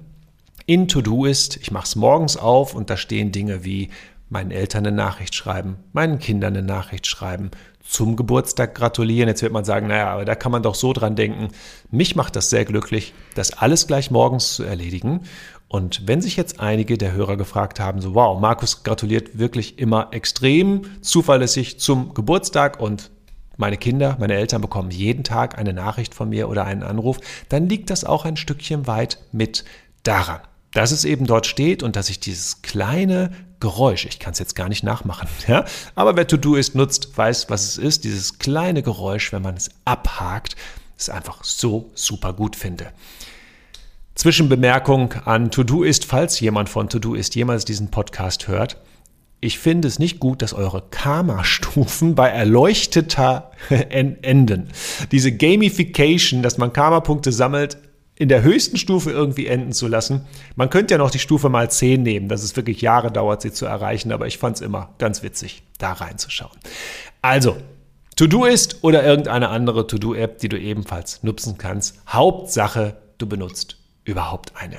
in 0.67 0.87
To-Do 0.87 1.25
ist. 1.25 1.57
Ich 1.57 1.71
mache 1.71 1.85
es 1.85 1.95
morgens 1.95 2.37
auf 2.37 2.75
und 2.75 2.91
da 2.91 2.97
stehen 2.97 3.31
Dinge 3.31 3.63
wie 3.63 3.89
meinen 4.29 4.51
Eltern 4.51 4.85
eine 4.85 4.95
Nachricht 4.95 5.33
schreiben, 5.33 5.77
meinen 5.93 6.19
Kindern 6.19 6.55
eine 6.55 6.65
Nachricht 6.65 7.07
schreiben, 7.07 7.49
zum 7.87 8.15
Geburtstag 8.15 8.75
gratulieren. 8.75 9.27
Jetzt 9.27 9.41
wird 9.41 9.53
man 9.53 9.65
sagen, 9.65 9.87
naja, 9.87 10.09
aber 10.09 10.25
da 10.25 10.35
kann 10.35 10.51
man 10.51 10.63
doch 10.63 10.75
so 10.75 10.93
dran 10.93 11.15
denken. 11.15 11.49
Mich 11.89 12.15
macht 12.15 12.35
das 12.35 12.49
sehr 12.49 12.65
glücklich, 12.65 13.13
das 13.35 13.53
alles 13.53 13.87
gleich 13.87 14.11
morgens 14.11 14.55
zu 14.55 14.63
erledigen. 14.63 15.21
Und 15.69 16.07
wenn 16.07 16.21
sich 16.21 16.37
jetzt 16.37 16.59
einige 16.59 16.97
der 16.97 17.11
Hörer 17.11 17.37
gefragt 17.37 17.79
haben, 17.79 18.01
so 18.01 18.15
wow, 18.15 18.39
Markus 18.39 18.83
gratuliert 18.83 19.37
wirklich 19.37 19.79
immer 19.79 20.09
extrem 20.11 21.01
zuverlässig 21.01 21.79
zum 21.79 22.13
Geburtstag 22.13 22.79
und 22.79 23.11
meine 23.57 23.77
Kinder, 23.77 24.17
meine 24.19 24.35
Eltern 24.35 24.61
bekommen 24.61 24.91
jeden 24.91 25.23
Tag 25.23 25.57
eine 25.57 25.73
Nachricht 25.73 26.13
von 26.13 26.29
mir 26.29 26.47
oder 26.47 26.65
einen 26.65 26.83
Anruf, 26.83 27.19
dann 27.49 27.67
liegt 27.67 27.89
das 27.89 28.05
auch 28.05 28.23
ein 28.23 28.37
Stückchen 28.37 28.87
weit 28.87 29.19
mit 29.31 29.65
daran 30.03 30.39
dass 30.77 30.91
es 30.91 31.05
eben 31.05 31.25
dort 31.25 31.47
steht 31.47 31.81
und 31.81 31.95
dass 31.95 32.09
ich 32.09 32.19
dieses 32.19 32.61
kleine 32.61 33.31
Geräusch, 33.59 34.05
ich 34.05 34.19
kann 34.19 34.33
es 34.33 34.39
jetzt 34.39 34.55
gar 34.55 34.69
nicht 34.69 34.83
nachmachen, 34.83 35.27
ja, 35.47 35.65
aber 35.95 36.15
wer 36.15 36.27
To-Do 36.27 36.55
ist 36.55 36.75
nutzt, 36.75 37.17
weiß, 37.17 37.49
was 37.49 37.63
es 37.63 37.77
ist, 37.77 38.03
dieses 38.03 38.39
kleine 38.39 38.83
Geräusch, 38.83 39.31
wenn 39.33 39.41
man 39.41 39.55
es 39.55 39.69
abhakt, 39.85 40.55
ist 40.97 41.09
einfach 41.09 41.43
so 41.43 41.91
super 41.93 42.33
gut 42.33 42.55
finde. 42.55 42.91
Zwischenbemerkung 44.15 45.13
an 45.25 45.51
To-Do 45.51 45.83
ist, 45.83 46.05
falls 46.05 46.39
jemand 46.39 46.69
von 46.69 46.89
To-Do 46.89 47.13
ist 47.13 47.35
jemals 47.35 47.65
diesen 47.65 47.91
Podcast 47.91 48.47
hört, 48.47 48.77
ich 49.39 49.59
finde 49.59 49.87
es 49.87 49.99
nicht 49.99 50.19
gut, 50.19 50.41
dass 50.41 50.53
eure 50.53 50.81
Karma-Stufen 50.89 52.15
bei 52.15 52.29
erleuchteter 52.29 53.51
enden. 53.69 54.69
Diese 55.11 55.31
Gamification, 55.31 56.41
dass 56.41 56.57
man 56.57 56.73
Karma-Punkte 56.73 57.31
sammelt, 57.31 57.77
in 58.19 58.29
der 58.29 58.41
höchsten 58.41 58.77
Stufe 58.77 59.11
irgendwie 59.11 59.47
enden 59.47 59.73
zu 59.73 59.87
lassen. 59.87 60.25
Man 60.55 60.69
könnte 60.69 60.93
ja 60.93 60.97
noch 60.97 61.11
die 61.11 61.19
Stufe 61.19 61.49
mal 61.49 61.69
10 61.69 62.01
nehmen, 62.01 62.29
dass 62.29 62.43
es 62.43 62.55
wirklich 62.55 62.81
Jahre 62.81 63.11
dauert, 63.11 63.41
sie 63.41 63.51
zu 63.51 63.65
erreichen, 63.65 64.11
aber 64.11 64.27
ich 64.27 64.37
fand 64.39 64.55
es 64.55 64.61
immer 64.61 64.93
ganz 64.97 65.21
witzig, 65.21 65.63
da 65.77 65.93
reinzuschauen. 65.93 66.57
Also, 67.21 67.57
To-Do 68.15 68.45
ist 68.45 68.83
oder 68.83 69.03
irgendeine 69.03 69.49
andere 69.49 69.85
To-Do-App, 69.85 70.39
die 70.39 70.49
du 70.49 70.59
ebenfalls 70.59 71.21
nutzen 71.21 71.59
kannst. 71.59 71.99
Hauptsache, 72.07 72.97
du 73.19 73.27
benutzt 73.27 73.77
überhaupt 74.05 74.53
eine. 74.55 74.77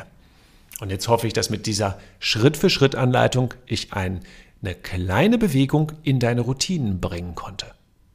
Und 0.81 0.91
jetzt 0.91 1.07
hoffe 1.07 1.29
ich, 1.29 1.33
dass 1.33 1.51
mit 1.51 1.67
dieser 1.67 1.99
Schritt-für-Schritt-Anleitung 2.19 3.55
ich 3.67 3.93
ein, 3.93 4.21
eine 4.63 4.75
kleine 4.75 5.39
Bewegung 5.39 5.93
in 6.03 6.19
deine 6.19 6.41
Routinen 6.41 7.01
bringen 7.01 7.37
konnte. 7.37 7.67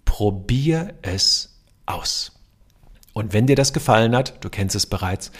Probier 0.03 0.93
es 1.01 1.55
aus. 1.85 2.32
Und 3.13 3.33
wenn 3.33 3.47
dir 3.47 3.55
das 3.55 3.73
gefallen 3.73 4.15
hat, 4.15 4.33
du 4.41 4.49
kennst 4.49 4.75
es 4.75 4.85
bereits, 4.85 5.31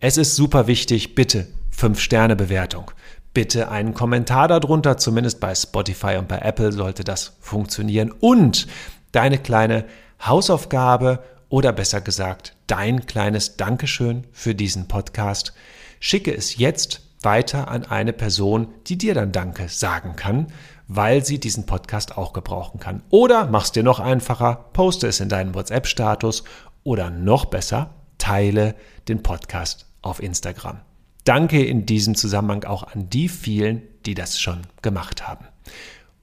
es 0.00 0.16
ist 0.16 0.36
super 0.36 0.66
wichtig, 0.66 1.14
bitte 1.14 1.46
5-Sterne-Bewertung. 1.76 2.90
Bitte 3.34 3.70
einen 3.70 3.94
Kommentar 3.94 4.48
darunter, 4.48 4.96
zumindest 4.96 5.38
bei 5.38 5.54
Spotify 5.54 6.16
und 6.18 6.28
bei 6.28 6.38
Apple 6.38 6.72
sollte 6.72 7.04
das 7.04 7.36
funktionieren. 7.40 8.10
Und 8.10 8.66
deine 9.12 9.38
kleine 9.38 9.84
Hausaufgabe 10.24 11.22
oder 11.48 11.72
besser 11.72 12.00
gesagt 12.00 12.54
dein 12.68 13.06
kleines 13.06 13.56
Dankeschön 13.56 14.24
für 14.32 14.54
diesen 14.54 14.88
Podcast. 14.88 15.52
Schicke 16.00 16.34
es 16.34 16.56
jetzt 16.58 17.00
weiter 17.22 17.68
an 17.68 17.84
eine 17.84 18.12
Person, 18.12 18.68
die 18.86 18.98
dir 18.98 19.14
dann 19.14 19.32
Danke 19.32 19.68
sagen 19.68 20.14
kann, 20.16 20.48
weil 20.86 21.24
sie 21.24 21.40
diesen 21.40 21.66
Podcast 21.66 22.16
auch 22.16 22.32
gebrauchen 22.32 22.78
kann. 22.78 23.02
Oder 23.10 23.46
mach's 23.46 23.72
dir 23.72 23.82
noch 23.82 24.00
einfacher, 24.00 24.66
poste 24.72 25.08
es 25.08 25.20
in 25.20 25.28
deinen 25.28 25.54
WhatsApp-Status 25.54 26.44
oder 26.88 27.10
noch 27.10 27.44
besser, 27.44 27.90
teile 28.16 28.74
den 29.08 29.22
Podcast 29.22 29.84
auf 30.00 30.22
Instagram. 30.22 30.80
Danke 31.24 31.62
in 31.62 31.84
diesem 31.84 32.14
Zusammenhang 32.14 32.64
auch 32.64 32.82
an 32.82 33.10
die 33.10 33.28
vielen, 33.28 33.82
die 34.06 34.14
das 34.14 34.40
schon 34.40 34.62
gemacht 34.80 35.28
haben. 35.28 35.44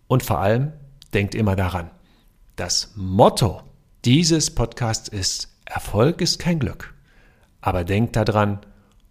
Und 0.08 0.23
vor 0.23 0.39
allem 0.39 0.73
denkt 1.13 1.36
immer 1.36 1.56
daran, 1.56 1.91
das 2.56 2.93
Motto 2.95 3.62
dieses 4.06 4.49
Podcasts 4.49 5.08
ist 5.08 5.56
Erfolg 5.65 6.19
ist 6.19 6.39
kein 6.39 6.58
Glück. 6.58 6.95
Aber 7.62 7.84
denkt 7.84 8.15
daran, 8.15 8.60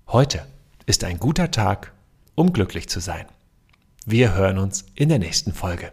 heute 0.09 0.45
ist 0.87 1.05
ein 1.05 1.21
guter 1.21 1.53
Tag, 1.53 1.93
um 2.35 2.53
glücklich 2.53 2.89
zu 2.89 2.99
sein. 2.99 3.27
Wir 4.05 4.35
hören 4.35 4.59
uns 4.59 4.87
in 4.97 5.09
der 5.09 5.21
nächsten 5.21 5.53
Folge. 5.53 5.93